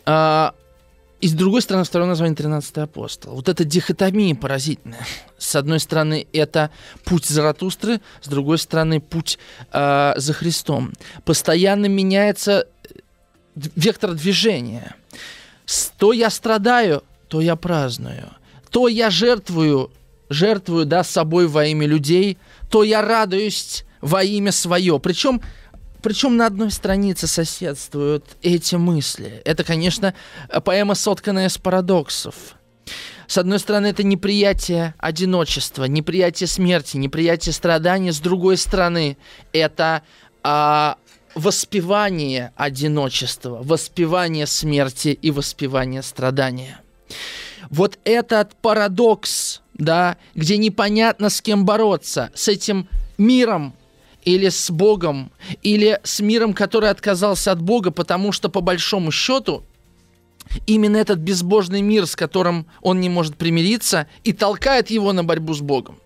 [0.05, 0.55] А,
[1.23, 3.35] и с другой стороны, второе название 13 апостол.
[3.35, 5.07] Вот эта дихотомия поразительная.
[5.37, 6.69] С одной стороны, это
[7.05, 9.39] путь Заратустры, с другой стороны, путь
[9.71, 10.91] э, за Христом.
[11.23, 12.99] Постоянно меняется э,
[13.55, 14.97] вектор движения.
[15.97, 18.27] То я страдаю, то я праздную.
[18.69, 19.91] То я жертвую,
[20.27, 22.37] жертвую да, собой во имя людей,
[22.69, 24.99] то я радуюсь во имя свое.
[24.99, 25.41] Причем
[26.03, 29.41] причем на одной странице соседствуют эти мысли.
[29.45, 30.13] Это, конечно,
[30.63, 32.35] поэма, сотканная с парадоксов.
[33.25, 38.11] С одной стороны, это неприятие одиночества, неприятие смерти, неприятие страданий.
[38.11, 39.17] С другой стороны,
[39.53, 40.03] это
[40.43, 40.97] а,
[41.35, 46.81] воспевание одиночества, воспевание смерти и воспевание страдания.
[47.69, 53.73] Вот этот парадокс, да, где непонятно с кем бороться, с этим миром,
[54.25, 59.63] или с Богом, или с миром, который отказался от Бога, потому что по большому счету
[60.65, 65.53] именно этот безбожный мир, с которым он не может примириться, и толкает его на борьбу
[65.53, 65.99] с Богом.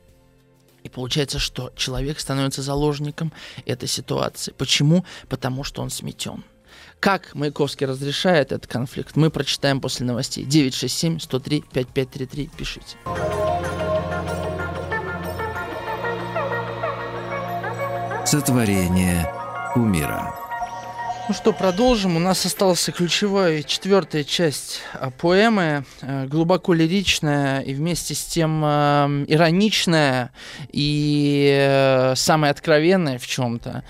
[0.84, 3.34] И получается, что человек становится заложником
[3.66, 4.54] этой ситуации.
[4.58, 5.06] Почему?
[5.28, 6.44] Потому что он сметен.
[7.00, 10.46] Как Маяковский разрешает этот конфликт, мы прочитаем после новостей.
[10.46, 12.50] 967 103 5533.
[12.58, 13.87] Пишите.
[18.28, 19.32] Сотворение
[19.74, 20.36] умира.
[21.30, 22.18] Ну что, продолжим.
[22.18, 28.62] У нас осталась ключевая четвертая часть а, поэмы, э, глубоко лиричная и вместе с тем
[28.66, 30.32] э, ироничная
[30.74, 33.86] и э, самая откровенная в чем-то.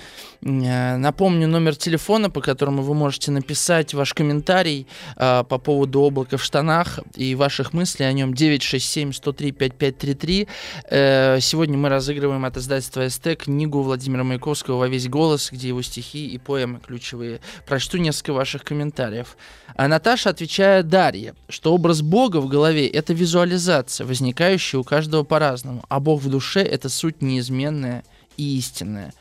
[0.47, 4.87] Э, напомню номер телефона, по которому вы можете написать ваш комментарий
[5.17, 10.47] э, по поводу облака в штанах и ваших мыслей о нем 967-103-5533.
[10.89, 15.81] Э, сегодня мы разыгрываем от издательства СТ книгу Владимира Маяковского «Во весь голос», где его
[15.81, 17.41] стихи и поэмы ключевые.
[17.65, 19.35] Прочту несколько ваших комментариев.
[19.75, 25.83] А Наташа отвечает Дарье, что образ Бога в голове— это визуализация, возникающая у каждого по-разному,
[25.89, 28.05] а Бог в душе— это суть неизменная
[28.37, 29.11] и истинная.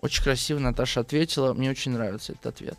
[0.00, 1.54] Очень красиво Наташа ответила.
[1.54, 2.78] Мне очень нравится этот ответ.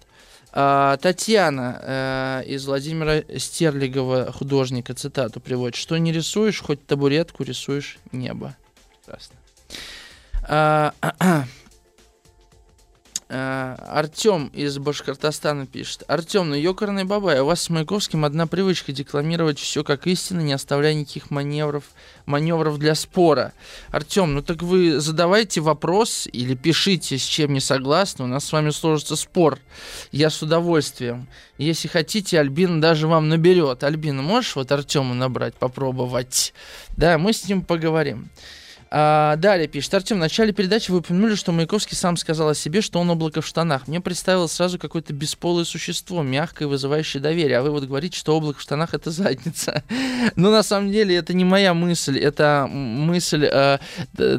[0.51, 5.75] А, Татьяна э, из Владимира Стерлигова, художника, цитату приводит.
[5.75, 8.55] Что не рисуешь, хоть табуретку рисуешь небо.
[9.05, 9.35] Прекрасно.
[10.43, 10.93] А,
[13.29, 16.03] Артем из Башкортостана пишет.
[16.07, 20.53] Артем, ну ёкарный бабай, у вас с Маяковским одна привычка декламировать все как истина, не
[20.53, 21.83] оставляя никаких маневров,
[22.25, 23.51] маневров для спора.
[23.91, 28.53] Артем, ну так вы задавайте вопрос или пишите, с чем не согласны, у нас с
[28.53, 29.59] вами сложится спор.
[30.13, 31.27] Я с удовольствием.
[31.57, 33.83] Если хотите, Альбина даже вам наберет.
[33.83, 36.53] Альбина, можешь вот Артему набрать, попробовать?
[36.95, 38.29] Да, мы с ним поговорим.
[38.89, 39.93] А, далее пишет.
[39.93, 43.41] Артем, в начале передачи вы упомянули, что Маяковский сам сказал о себе, что он облако
[43.41, 43.87] в штанах.
[43.87, 47.57] Мне представилось сразу какое-то бесполое существо, мягкое, вызывающее доверие.
[47.57, 49.83] А вы вот говорите, что облако в штанах это задница.
[50.35, 52.17] Но на самом деле это не моя мысль.
[52.17, 53.79] Это мысль э,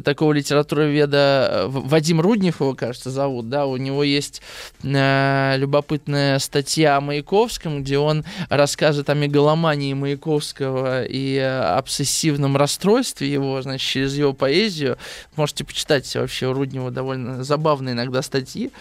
[0.03, 3.49] такого литературоведа э, Вадим Руднев, его, кажется, зовут.
[3.49, 4.41] Да, у него есть
[4.83, 13.31] э, любопытная статья о Маяковском, где он рассказывает о мегаломании Маяковского и э, обсессивном расстройстве
[13.31, 14.97] его, значит, через его поэзию.
[15.35, 18.71] Можете почитать вообще у Руднева довольно забавные иногда статьи.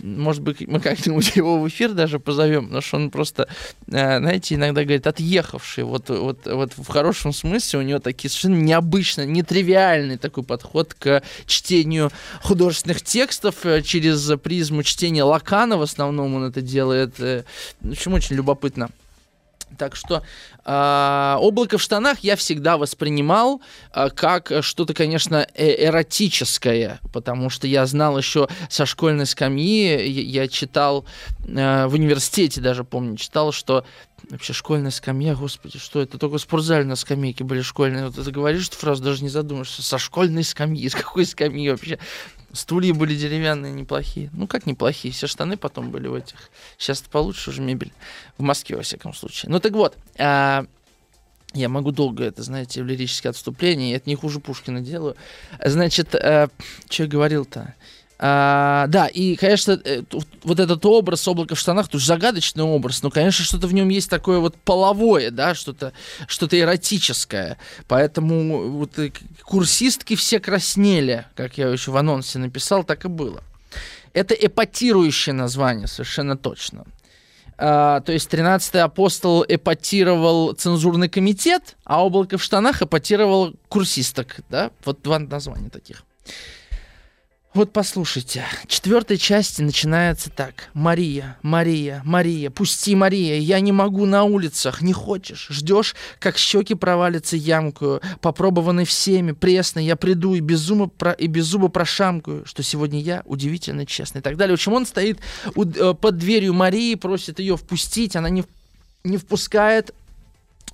[0.00, 3.48] Может быть, мы как-нибудь его в эфир даже позовем, потому что он просто,
[3.88, 5.84] э, знаете, иногда говорит, отъехавший.
[5.84, 11.22] Вот, вот, вот в хорошем смысле у него такие совершенно необычный, нетривиальный такой подход к
[11.46, 12.12] чтению
[12.42, 17.18] художественных текстов э, через призму чтения Лакана в основном он это делает.
[17.18, 17.44] Э,
[17.80, 18.90] в общем, очень любопытно.
[19.78, 20.22] Так что
[20.64, 23.60] э, облако в штанах я всегда воспринимал
[23.92, 30.48] э, как что-то, конечно, э эротическое, потому что я знал еще со школьной скамьи, я
[30.48, 31.04] читал
[31.46, 33.84] э, в университете даже помню, читал, что
[34.30, 36.18] вообще школьная скамья, господи, что это?
[36.18, 38.06] Только спортзале на скамейке были школьные.
[38.06, 39.82] Вот ты говоришь эту фразу, даже не задумаешься.
[39.82, 41.98] Со школьной скамьи, с какой скамьи вообще?
[42.56, 44.30] Стулья были деревянные, неплохие.
[44.32, 46.50] Ну, как неплохие, все штаны потом были в этих.
[46.78, 47.92] Сейчас получше уже мебель.
[48.38, 49.50] В Москве, во всяком случае.
[49.50, 50.66] Ну, так вот, а,
[51.54, 55.16] я могу долго это, знаете, в лирическое отступление, это не хуже Пушкина делаю.
[55.64, 56.48] Значит, а,
[56.90, 57.60] что я говорил-то?
[57.60, 57.74] А,
[58.18, 60.02] да, и, конечно, э,
[60.42, 64.08] вот этот образ облака в штанах, тоже загадочный образ, но, конечно, что-то в нем есть
[64.08, 65.92] такое вот половое, да, что-то
[66.26, 67.58] что эротическое.
[67.88, 68.92] Поэтому вот
[69.42, 73.42] курсистки все краснели, как я еще в анонсе написал, так и было.
[74.14, 76.86] Это эпатирующее название, совершенно точно.
[77.58, 84.70] А, то есть 13-й апостол эпатировал цензурный комитет, а облако в штанах эпатировал курсисток, да,
[84.84, 86.02] вот два названия таких.
[87.56, 90.68] Вот послушайте, четвертой части начинается так.
[90.74, 95.48] Мария, Мария, Мария, пусти, Мария, я не могу на улицах, не хочешь.
[95.48, 101.28] Ждешь, как щеки провалятся ямкую, попробованный всеми, пресно, я приду и без зуба, про, и
[101.28, 104.54] без зуба прошамкаю, что сегодня я удивительно честный и так далее.
[104.54, 105.20] В общем, он стоит
[105.54, 108.44] у, э, под дверью Марии, просит ее впустить, она не,
[109.02, 109.94] не впускает,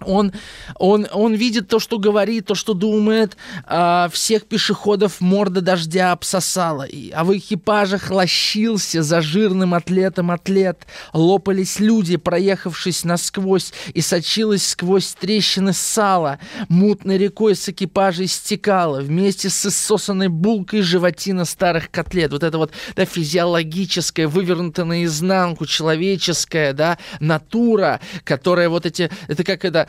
[0.07, 0.33] он,
[0.77, 3.37] он, он видит то, что говорит, то, что думает.
[3.65, 6.83] А, всех пешеходов морда дождя обсосала.
[6.83, 10.87] И, а в экипажах лощился за жирным атлетом атлет.
[11.13, 16.39] Лопались люди, проехавшись насквозь, и сочилась сквозь трещины сала.
[16.69, 19.01] Мутной рекой с экипажей стекала.
[19.01, 22.33] Вместе с иссосанной булкой животина старых котлет.
[22.33, 29.11] Вот это вот да, физиологическая, вывернутая наизнанку, человеческая, да, натура, которая вот эти...
[29.29, 29.82] Это как это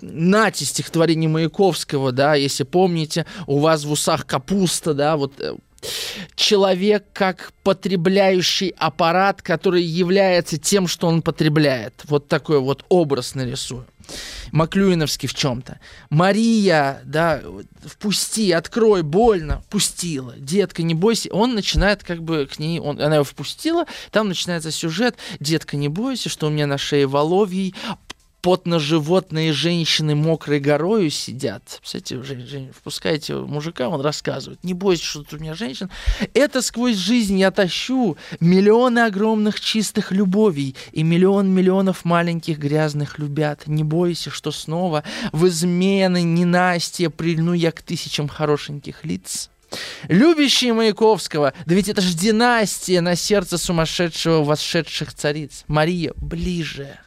[0.00, 5.54] нати стихотворение Маяковского, да, если помните, у вас в усах капуста, да, вот э,
[6.34, 11.94] человек как потребляющий аппарат, который является тем, что он потребляет.
[12.04, 13.86] Вот такой вот образ нарисую.
[14.50, 15.78] Маклюиновский в чем-то.
[16.10, 17.40] Мария, да,
[17.84, 20.34] впусти, открой, больно, пустила.
[20.36, 21.30] Детка, не бойся.
[21.32, 25.16] Он начинает как бы к ней, он, она его впустила, там начинается сюжет.
[25.40, 27.74] Детка, не бойся, что у меня на шее воловьей
[28.42, 31.80] потно-животные женщины мокрой горою сидят.
[31.82, 34.62] Кстати, Жень, Жень, впускайте мужика, он рассказывает.
[34.64, 35.90] Не бойся, что тут у меня женщин.
[36.34, 43.66] Это сквозь жизнь я тащу миллионы огромных чистых любовей и миллион миллионов маленьких грязных любят.
[43.66, 49.50] Не бойся, что снова в измены ненастья прильну я к тысячам хорошеньких лиц.
[50.08, 55.64] Любящие Маяковского, да ведь это же династия на сердце сумасшедшего восшедших цариц.
[55.68, 56.98] Мария ближе.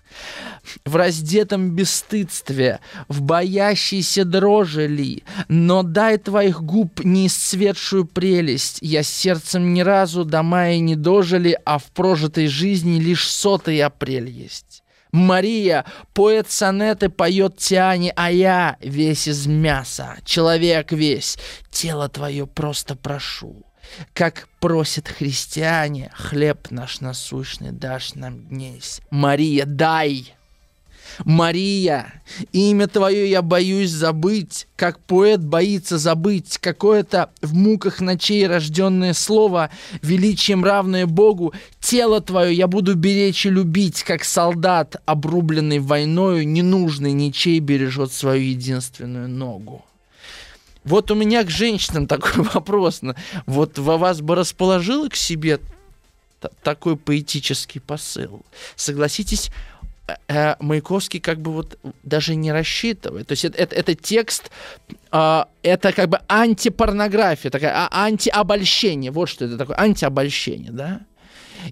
[0.85, 9.73] В раздетом бесстыдстве, в боящейся дрожи ли, но дай твоих губ неисцветшую прелесть, я сердцем
[9.73, 14.83] ни разу до мая не дожили, а в прожитой жизни лишь сотый апрель есть.
[15.11, 21.37] Мария, поэт сонеты, поет Тиане, а я весь из мяса, человек весь,
[21.71, 23.64] тело твое просто прошу.
[24.13, 29.01] Как просят христиане, хлеб наш насущный дашь нам днесь.
[29.09, 30.35] Мария, дай!
[31.23, 32.21] Мария,
[32.51, 39.69] имя твое я боюсь забыть, как поэт боится забыть какое-то в муках ночей рожденное слово,
[40.01, 41.53] величием равное Богу.
[41.79, 48.41] Тело твое я буду беречь и любить, как солдат, обрубленный войною, ненужный ничей бережет свою
[48.41, 49.85] единственную ногу.
[50.85, 53.01] Вот у меня к женщинам такой вопрос.
[53.45, 55.59] Вот вас бы расположило к себе
[56.63, 58.41] такой поэтический посыл?
[58.75, 59.49] Согласитесь,
[60.27, 63.27] э, Маяковский как бы вот даже не рассчитывает.
[63.27, 64.51] То есть это, это, это текст,
[65.11, 69.11] э, это как бы антипорнография, такая а, антиобольщение.
[69.11, 71.01] Вот что это такое, антиобольщение, да?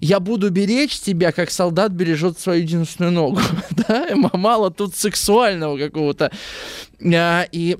[0.00, 3.40] Я буду беречь тебя, как солдат бережет свою единственную ногу.
[3.70, 4.08] да?
[4.32, 6.32] Мало тут сексуального какого-то.
[7.00, 7.78] А, и,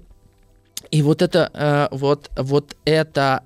[0.94, 3.42] и вот это, а, вот, вот это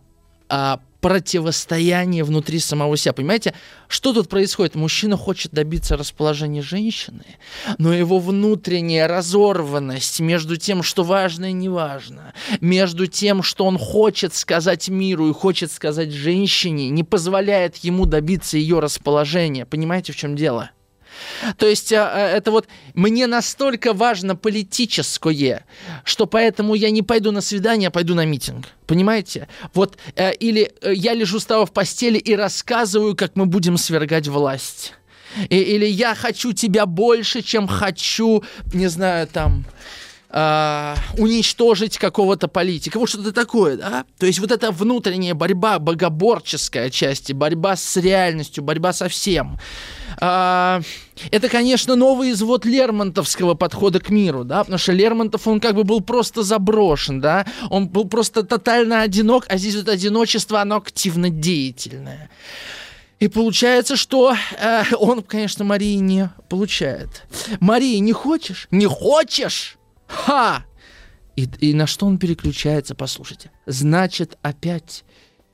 [0.51, 3.15] а, противостояние внутри самого себя.
[3.15, 3.55] Понимаете,
[3.89, 4.75] что тут происходит?
[4.75, 7.25] Мужчина хочет добиться расположения женщины,
[7.79, 13.79] но его внутренняя разорванность между тем, что важно и не важно, между тем, что он
[13.79, 19.65] хочет сказать миру и хочет сказать женщине, не позволяет ему добиться ее расположения.
[19.65, 20.71] Понимаете, в чем дело?
[21.57, 25.65] То есть а, а, это вот мне настолько важно политическое,
[26.05, 28.67] что поэтому я не пойду на свидание, а пойду на митинг.
[28.87, 29.49] Понимаете?
[29.75, 33.77] Вот э, или э, я лежу с тобой в постели и рассказываю, как мы будем
[33.77, 34.95] свергать власть.
[35.51, 38.43] И, или я хочу тебя больше, чем хочу,
[38.73, 39.67] не знаю, там,
[40.31, 42.99] э, уничтожить какого-то политика.
[42.99, 44.05] Вот что-то такое, да?
[44.19, 49.59] То есть вот эта внутренняя борьба, богоборческая часть, борьба с реальностью, борьба со всем.
[50.21, 50.81] Э,
[51.31, 55.85] это, конечно, новый извод Лермонтовского подхода к миру, да, потому что Лермонтов, он как бы
[55.85, 61.31] был просто заброшен, да, он был просто тотально одинок, а здесь вот одиночество, оно активно
[61.31, 62.31] деятельное.
[63.21, 67.25] И получается, что э, он, конечно, Марии не получает.
[67.59, 68.69] Мария, не хочешь?
[68.71, 69.77] Не хочешь?
[70.07, 70.65] Ха!
[71.35, 73.51] И, и на что он переключается, послушайте.
[73.67, 75.05] Значит, опять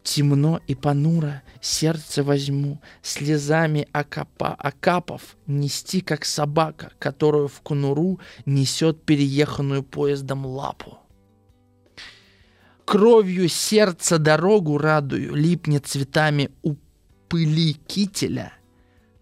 [0.05, 9.03] темно и понуро сердце возьму, слезами окапа, окапов, нести, как собака, которую в конуру несет
[9.05, 10.99] перееханную поездом лапу.
[12.85, 16.77] Кровью сердца дорогу радую, липнет цветами у
[17.29, 18.53] пыли кителя.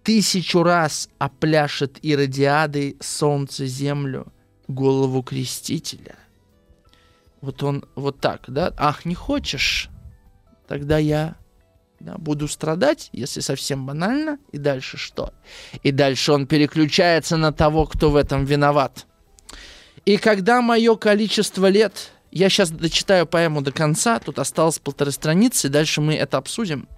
[0.03, 4.33] Тысячу раз опляшет иродиадой солнце землю—
[4.69, 6.17] голову крестителя.
[7.41, 8.73] Вот он вот так, да?
[8.77, 9.92] Ах, не хочешь?
[10.67, 11.37] Тогда я
[12.01, 14.39] да, буду страдать, если совсем банально.
[14.51, 15.33] И дальше что?
[15.83, 19.07] И дальше он переключается на того, кто в этом виноват.
[20.05, 22.13] И когда мое количество лет...
[22.35, 26.89] Я сейчас дочитаю поэму до конца, тут осталось полторы страницы, дальше мы это обсудим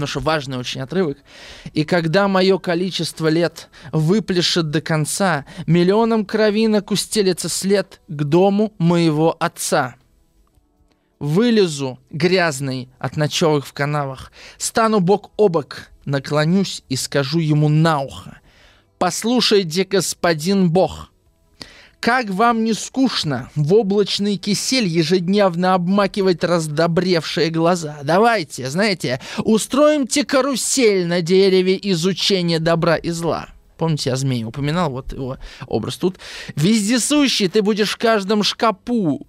[0.00, 1.18] потому что важный очень отрывок.
[1.74, 9.36] «И когда мое количество лет выплешет до конца, миллионом кровинок устелится след к дому моего
[9.38, 9.96] отца».
[11.20, 18.00] Вылезу, грязный, от ночевых в канавах, стану бок о бок, наклонюсь и скажу ему на
[18.00, 18.40] ухо.
[18.98, 21.10] «Послушайте, господин Бог,
[22.00, 27.98] как вам не скучно в облачный кисель ежедневно обмакивать раздобревшие глаза?
[28.02, 33.50] Давайте, знаете, устроимте карусель на дереве изучения добра и зла.
[33.76, 36.18] Помните, я змею упоминал, вот его образ тут.
[36.56, 39.26] Вездесущий ты будешь в каждом шкапу,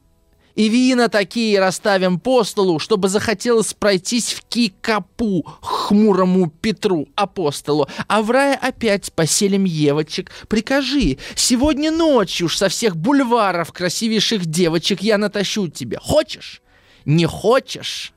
[0.56, 7.88] и вина такие расставим по столу, чтобы захотелось пройтись в кикапу хмурому Петру, апостолу.
[8.08, 10.32] А в рае опять поселим девочек.
[10.48, 15.98] Прикажи, сегодня ночью уж со всех бульваров красивейших девочек я натащу тебе.
[16.02, 16.62] Хочешь?
[17.06, 18.14] Не хочешь?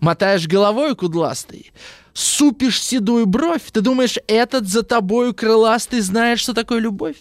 [0.00, 1.72] Мотаешь головой кудластый?
[2.12, 3.70] Супишь седую бровь?
[3.72, 7.16] Ты думаешь, этот за тобою крыластый знает, что такое любовь?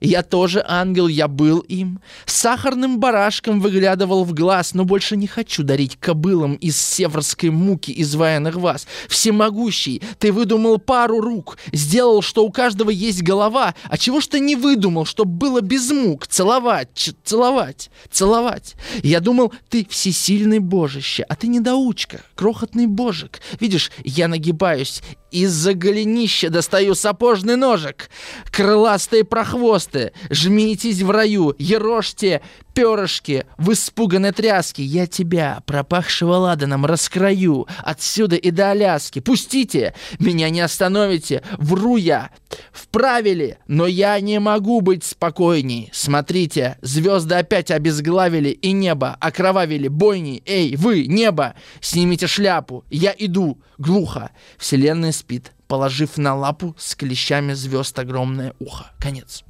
[0.00, 2.00] Я тоже ангел, я был им.
[2.26, 8.56] Сахарным барашком выглядывал в глаз, но больше не хочу дарить кобылам из северской муки изваянных
[8.56, 8.86] вас.
[9.08, 14.40] Всемогущий, ты выдумал пару рук, сделал, что у каждого есть голова, а чего ж ты
[14.40, 16.26] не выдумал, чтоб было без мук?
[16.26, 18.74] Целовать, целовать, целовать.
[19.02, 23.40] Я думал, ты всесильный божище, а ты недоучка, крохотный божик.
[23.60, 28.10] Видишь, я нагибаюсь, из-за голенища достаю сапожный ножик.
[28.50, 32.42] Крыластые прохвосты, жмитесь в раю, ерошьте
[32.76, 34.82] перышки в испуганной тряске.
[34.82, 39.20] Я тебя, пропахшего ладаном, раскрою отсюда и до Аляски.
[39.20, 42.30] Пустите, меня не остановите, вру я.
[42.72, 45.88] Вправили, но я не могу быть спокойней.
[45.92, 50.42] Смотрите, звезды опять обезглавили и небо окровавили бойни.
[50.44, 53.58] Эй, вы, небо, снимите шляпу, я иду.
[53.78, 54.30] Глухо.
[54.58, 58.90] Вселенная спит, положив на лапу с клещами звезд огромное ухо.
[58.98, 59.44] Конец.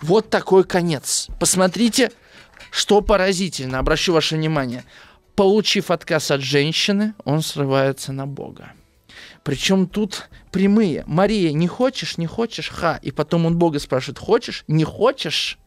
[0.00, 1.28] Вот такой конец.
[1.38, 2.10] Посмотрите,
[2.70, 3.78] что поразительно.
[3.78, 4.84] Обращу ваше внимание.
[5.36, 8.72] Получив отказ от женщины, он срывается на Бога.
[9.42, 11.04] Причем тут прямые.
[11.06, 12.98] Мария, не хочешь, не хочешь, ха.
[13.02, 15.58] И потом он Бога спрашивает, хочешь, не хочешь?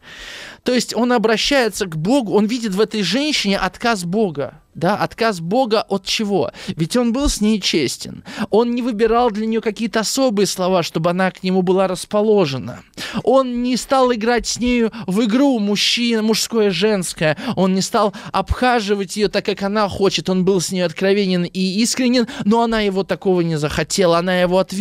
[0.62, 4.60] То есть он обращается к Богу, он видит в этой женщине отказ Бога.
[4.74, 6.50] Да, отказ Бога от чего?
[6.66, 8.24] Ведь он был с ней честен.
[8.50, 12.80] Он не выбирал для нее какие-то особые слова, чтобы она к нему была расположена.
[13.22, 17.36] Он не стал играть с нею в игру мужчина, мужское, женское.
[17.54, 20.28] Он не стал обхаживать ее так, как она хочет.
[20.28, 24.58] Он был с ней откровенен и искренен, но она его такого не захотела, она его
[24.58, 24.73] отвергла.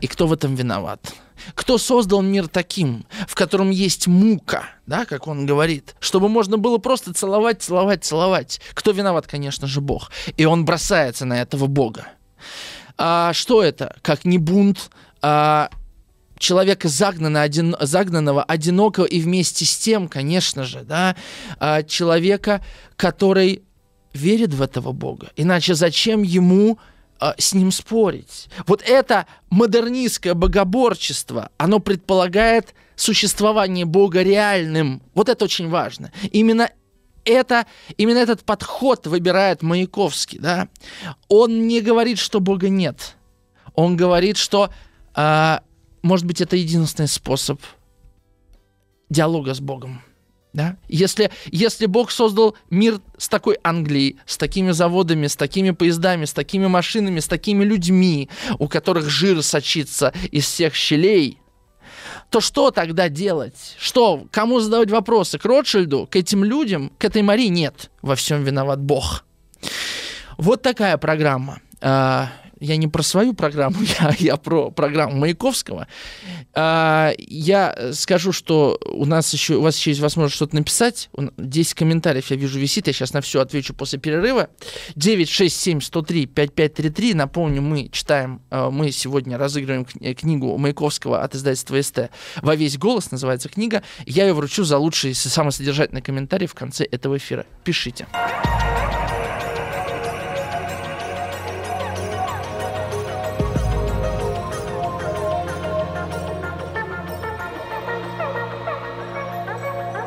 [0.00, 1.14] И кто в этом виноват?
[1.54, 6.78] Кто создал мир таким, в котором есть мука, да, как он говорит, чтобы можно было
[6.78, 8.60] просто целовать, целовать, целовать?
[8.74, 10.10] Кто виноват, конечно же, Бог.
[10.36, 12.08] И он бросается на этого Бога.
[12.96, 13.96] А, что это?
[14.02, 15.70] Как не бунт, а,
[16.38, 21.16] человека загнанного, один, загнанного, одинокого и вместе с тем, конечно же, да,
[21.58, 22.64] а, человека,
[22.96, 23.62] который
[24.12, 25.30] верит в этого Бога.
[25.36, 26.78] Иначе зачем ему
[27.22, 28.48] а, с ним спорить.
[28.66, 35.00] Вот это модернистское богоборчество, оно предполагает существование Бога реальным.
[35.14, 36.10] Вот это очень важно.
[36.32, 36.70] Именно
[37.24, 37.66] это,
[37.96, 40.40] именно этот подход выбирает Маяковский.
[40.40, 40.66] Да?
[41.28, 43.14] Он не говорит, что Бога нет.
[43.76, 44.72] Он говорит, что,
[45.14, 45.58] э,
[46.02, 47.60] может быть, это единственный способ
[49.10, 50.02] диалога с Богом.
[50.52, 50.76] Да?
[50.88, 56.32] Если, если Бог создал мир с такой Англией, с такими заводами, с такими поездами, с
[56.32, 61.38] такими машинами, с такими людьми, у которых жир сочится из всех щелей,
[62.28, 63.76] то что тогда делать?
[63.78, 64.24] Что?
[64.30, 65.38] Кому задавать вопросы?
[65.38, 66.06] К Ротшильду?
[66.10, 66.92] К этим людям?
[66.98, 67.48] К этой Марии?
[67.48, 67.90] Нет.
[68.02, 69.24] Во всем виноват Бог.
[70.36, 71.60] Вот такая программа.
[72.62, 75.88] Я не про свою программу, я, я про программу Маяковского.
[76.54, 81.10] А, я скажу, что у нас еще, у вас еще есть возможность что-то написать.
[81.36, 84.48] 10 комментариев я вижу висит, я сейчас на все отвечу после перерыва.
[84.94, 87.14] 967 103 5533.
[87.14, 92.10] Напомню, мы читаем, а, мы сегодня разыгрываем книгу Маяковского от издательства СТ
[92.42, 93.82] «Во весь голос» называется книга.
[94.06, 97.44] Я ее вручу за лучший, самый содержательный комментарий в конце этого эфира.
[97.64, 98.06] Пишите.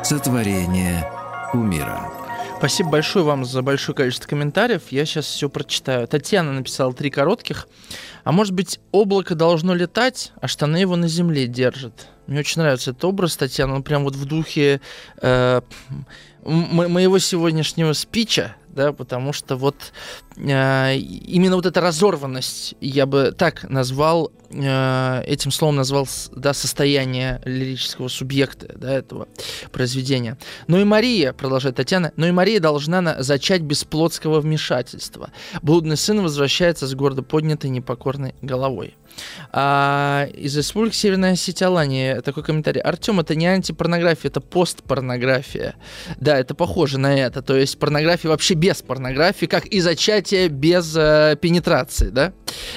[0.08, 1.04] Сотворение
[1.52, 2.12] умира.
[2.58, 4.82] Спасибо большое вам за большое количество комментариев.
[4.90, 6.06] Я сейчас все прочитаю.
[6.06, 7.66] Татьяна написала три коротких.
[8.22, 12.06] А может быть, облако должно летать, а штаны его на земле держат.
[12.28, 13.74] Мне очень нравится этот образ, Татьяна.
[13.74, 14.80] Он прям вот в духе
[15.22, 15.60] э,
[16.44, 19.92] моего сегодняшнего спича, да, потому что вот
[20.36, 27.40] э, именно вот эта разорванность, я бы так назвал, э, этим словом назвал, да, состояние
[27.44, 29.28] лирического субъекта, да, этого
[29.72, 30.38] произведения.
[30.66, 35.30] Но и Мария, продолжает Татьяна, но и Мария должна на, зачать без плотского вмешательства.
[35.62, 38.94] Блудный сын возвращается с гордо поднятой непокорной головой.
[39.52, 42.80] А, из Республики Северная Осетия Алания такой комментарий.
[42.80, 45.76] Артем, это не антипорнография, это постпорнография.
[46.18, 47.42] Да, это похоже на это.
[47.42, 52.32] То есть порнография вообще без порнографии, как и зачатие без э, пенетрации, да?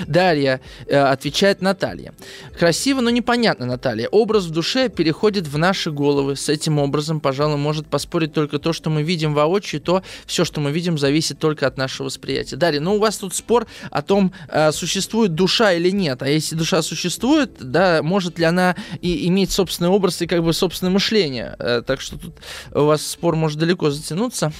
[0.07, 2.13] Дарья э, отвечает Наталья.
[2.57, 4.07] Красиво, но непонятно, Наталья.
[4.09, 6.35] Образ в душе переходит в наши головы.
[6.35, 10.61] С этим образом, пожалуй, может поспорить только то, что мы видим воочию, то все, что
[10.61, 12.55] мы видим, зависит только от нашего восприятия.
[12.55, 16.21] Дарья, ну у вас тут спор о том, э, существует душа или нет.
[16.21, 20.53] А если душа существует, да, может ли она и иметь собственный образ и как бы
[20.53, 21.55] собственное мышление.
[21.59, 22.35] Э, так что тут
[22.73, 24.51] у вас спор может далеко затянуться.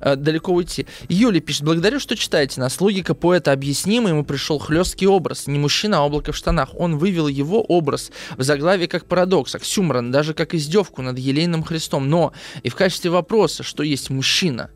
[0.00, 0.86] Э, далеко уйти.
[1.08, 2.80] Юля пишет, благодарю, что читаете нас.
[2.80, 5.46] Логика поэта объяснима, ему пришел хлесткий образ.
[5.46, 6.70] Не мужчина, а облако в штанах.
[6.74, 12.08] Он вывел его образ в заглаве как парадокс, оксюморон, даже как издевку над елейным Христом.
[12.08, 12.32] Но
[12.62, 14.70] и в качестве вопроса, что есть мужчина,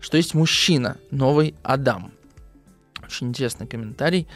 [0.00, 2.12] что есть мужчина, новый Адам.
[3.04, 4.26] Очень интересный комментарий,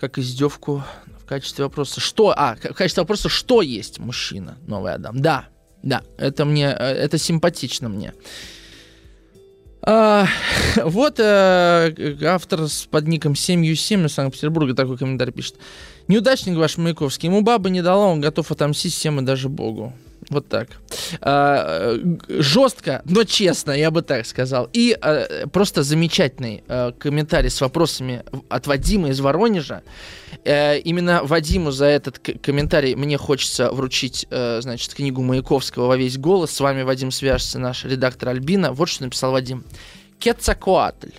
[0.00, 0.82] как издевку
[1.22, 5.20] в качестве вопроса, что, а, в качестве вопроса, что есть мужчина, новый Адам.
[5.20, 5.46] Да,
[5.84, 8.12] да, это мне, э, это симпатично мне.
[9.82, 10.26] А,
[10.84, 15.56] вот э, автор с под ником 7U7 из Санкт-Петербурга такой комментарий пишет.
[16.08, 17.28] Неудачник ваш Маяковский.
[17.28, 19.94] Ему баба не дала, он готов отомстить всем и даже Богу.
[20.30, 20.68] Вот так.
[21.20, 21.98] А,
[22.28, 24.70] жестко, но честно, я бы так сказал.
[24.72, 29.82] И а, просто замечательный а, комментарий с вопросами от Вадима из Воронежа.
[30.44, 36.16] А, именно Вадиму за этот комментарий мне хочется вручить, а, значит, книгу Маяковского во весь
[36.16, 36.52] голос.
[36.52, 38.72] С вами Вадим свяжется, наш редактор Альбина.
[38.72, 39.64] Вот что написал Вадим.
[40.20, 41.10] Кетцакуатль.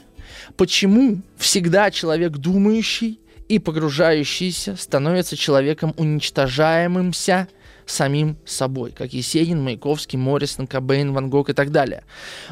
[0.55, 3.19] Почему всегда человек думающий
[3.49, 7.49] и погружающийся становится человеком уничтожаемымся–
[7.91, 12.03] самим собой, как Есенин, Маяковский, Моррисон, Кобейн, Ван Гог и так далее.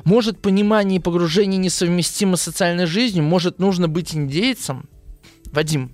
[0.03, 4.90] Может, понимание и погружение несовместимо с социальной жизнью, может, нужно быть индейцем?
[5.52, 5.91] Вадим,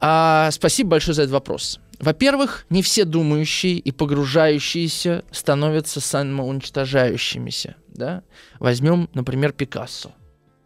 [0.00, 1.80] а, спасибо большое за этот вопрос.
[1.98, 7.76] Во-первых, не все думающие и погружающиеся становятся самоуничтожающимися.
[7.88, 8.22] Да?
[8.58, 10.12] Возьмем, например, Пикассо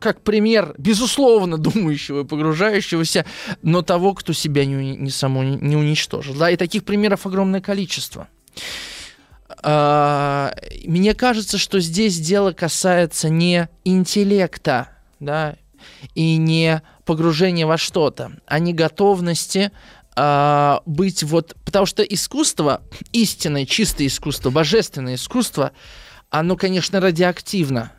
[0.05, 3.25] как пример, безусловно, думающего и погружающегося,
[3.63, 6.35] но того, кто себя не, не само не уничтожил.
[6.35, 8.29] Да, и таких примеров огромное количество.
[9.63, 10.55] А,
[10.85, 14.91] мне кажется, что здесь дело касается не интеллекта,
[15.21, 15.57] да,
[16.15, 19.73] и не погружения во что-то, а не готовности
[20.17, 21.57] а, быть вот...
[21.65, 22.83] Потому что искусство,
[23.13, 25.73] истинное, чистое искусство, божественное искусство,
[26.29, 27.93] оно, конечно, радиоактивно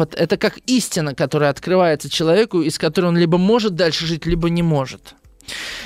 [0.00, 4.62] это как истина, которая открывается человеку, из которой он либо может дальше жить, либо не
[4.62, 5.14] может.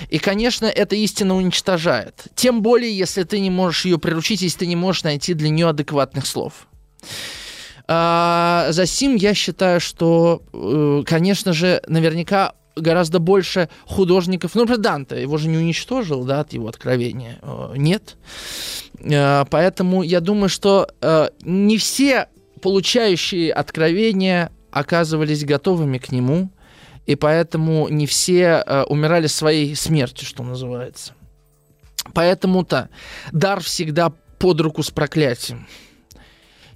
[0.08, 2.26] И, конечно, эта истина уничтожает.
[2.34, 5.68] Тем более, если ты не можешь ее приручить, если ты не можешь найти для нее
[5.68, 6.66] адекватных слов.
[7.88, 14.54] А, за сим я считаю, что, э, конечно же, наверняка гораздо больше художников.
[14.54, 17.38] Ну, например, Данте, его же не уничтожил, да, от его откровения.
[17.42, 18.16] Э, нет.
[18.98, 20.88] Э, поэтому я думаю, что
[21.42, 22.28] не все
[22.62, 26.50] получающие откровения оказывались готовыми к нему,
[27.04, 31.14] и поэтому не все э, умирали своей смертью, что называется.
[32.14, 32.88] Поэтому-то
[33.32, 35.66] дар всегда под руку с проклятием.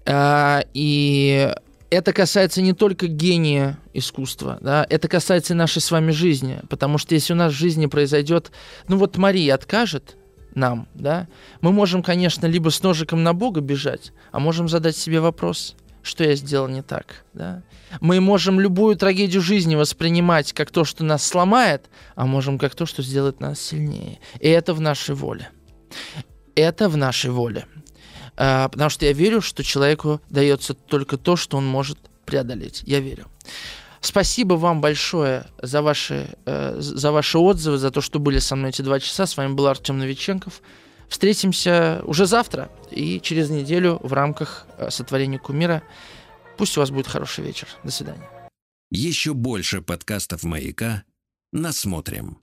[0.04, 1.54] Э, и
[1.90, 6.98] это касается не только гения искусства, да, это касается и нашей с вами жизни, потому
[6.98, 8.50] что если у нас в жизни произойдет,
[8.88, 10.16] ну вот Мария откажет,
[10.56, 11.28] нам, да,
[11.60, 16.24] мы можем, конечно, либо с ножиком на Бога бежать, а можем задать себе вопрос, что
[16.24, 17.62] я сделал не так, да.
[18.00, 22.86] Мы можем любую трагедию жизни воспринимать как то, что нас сломает, а можем как то,
[22.86, 24.18] что сделает нас сильнее.
[24.40, 25.50] И это в нашей воле.
[26.54, 27.66] Это в нашей воле.
[28.36, 32.82] А, потому что я верю, что человеку дается только то, что он может преодолеть.
[32.86, 33.26] Я верю.
[34.00, 38.70] Спасибо вам большое за ваши, э, за ваши отзывы, за то, что были со мной
[38.70, 39.26] эти два часа.
[39.26, 40.60] С вами был Артем Новиченков.
[41.08, 45.82] Встретимся уже завтра и через неделю в рамках э, сотворения кумира.
[46.56, 47.68] Пусть у вас будет хороший вечер.
[47.84, 48.28] До свидания.
[48.90, 51.04] Еще больше подкастов «Маяка»
[51.52, 52.38] насмотрим.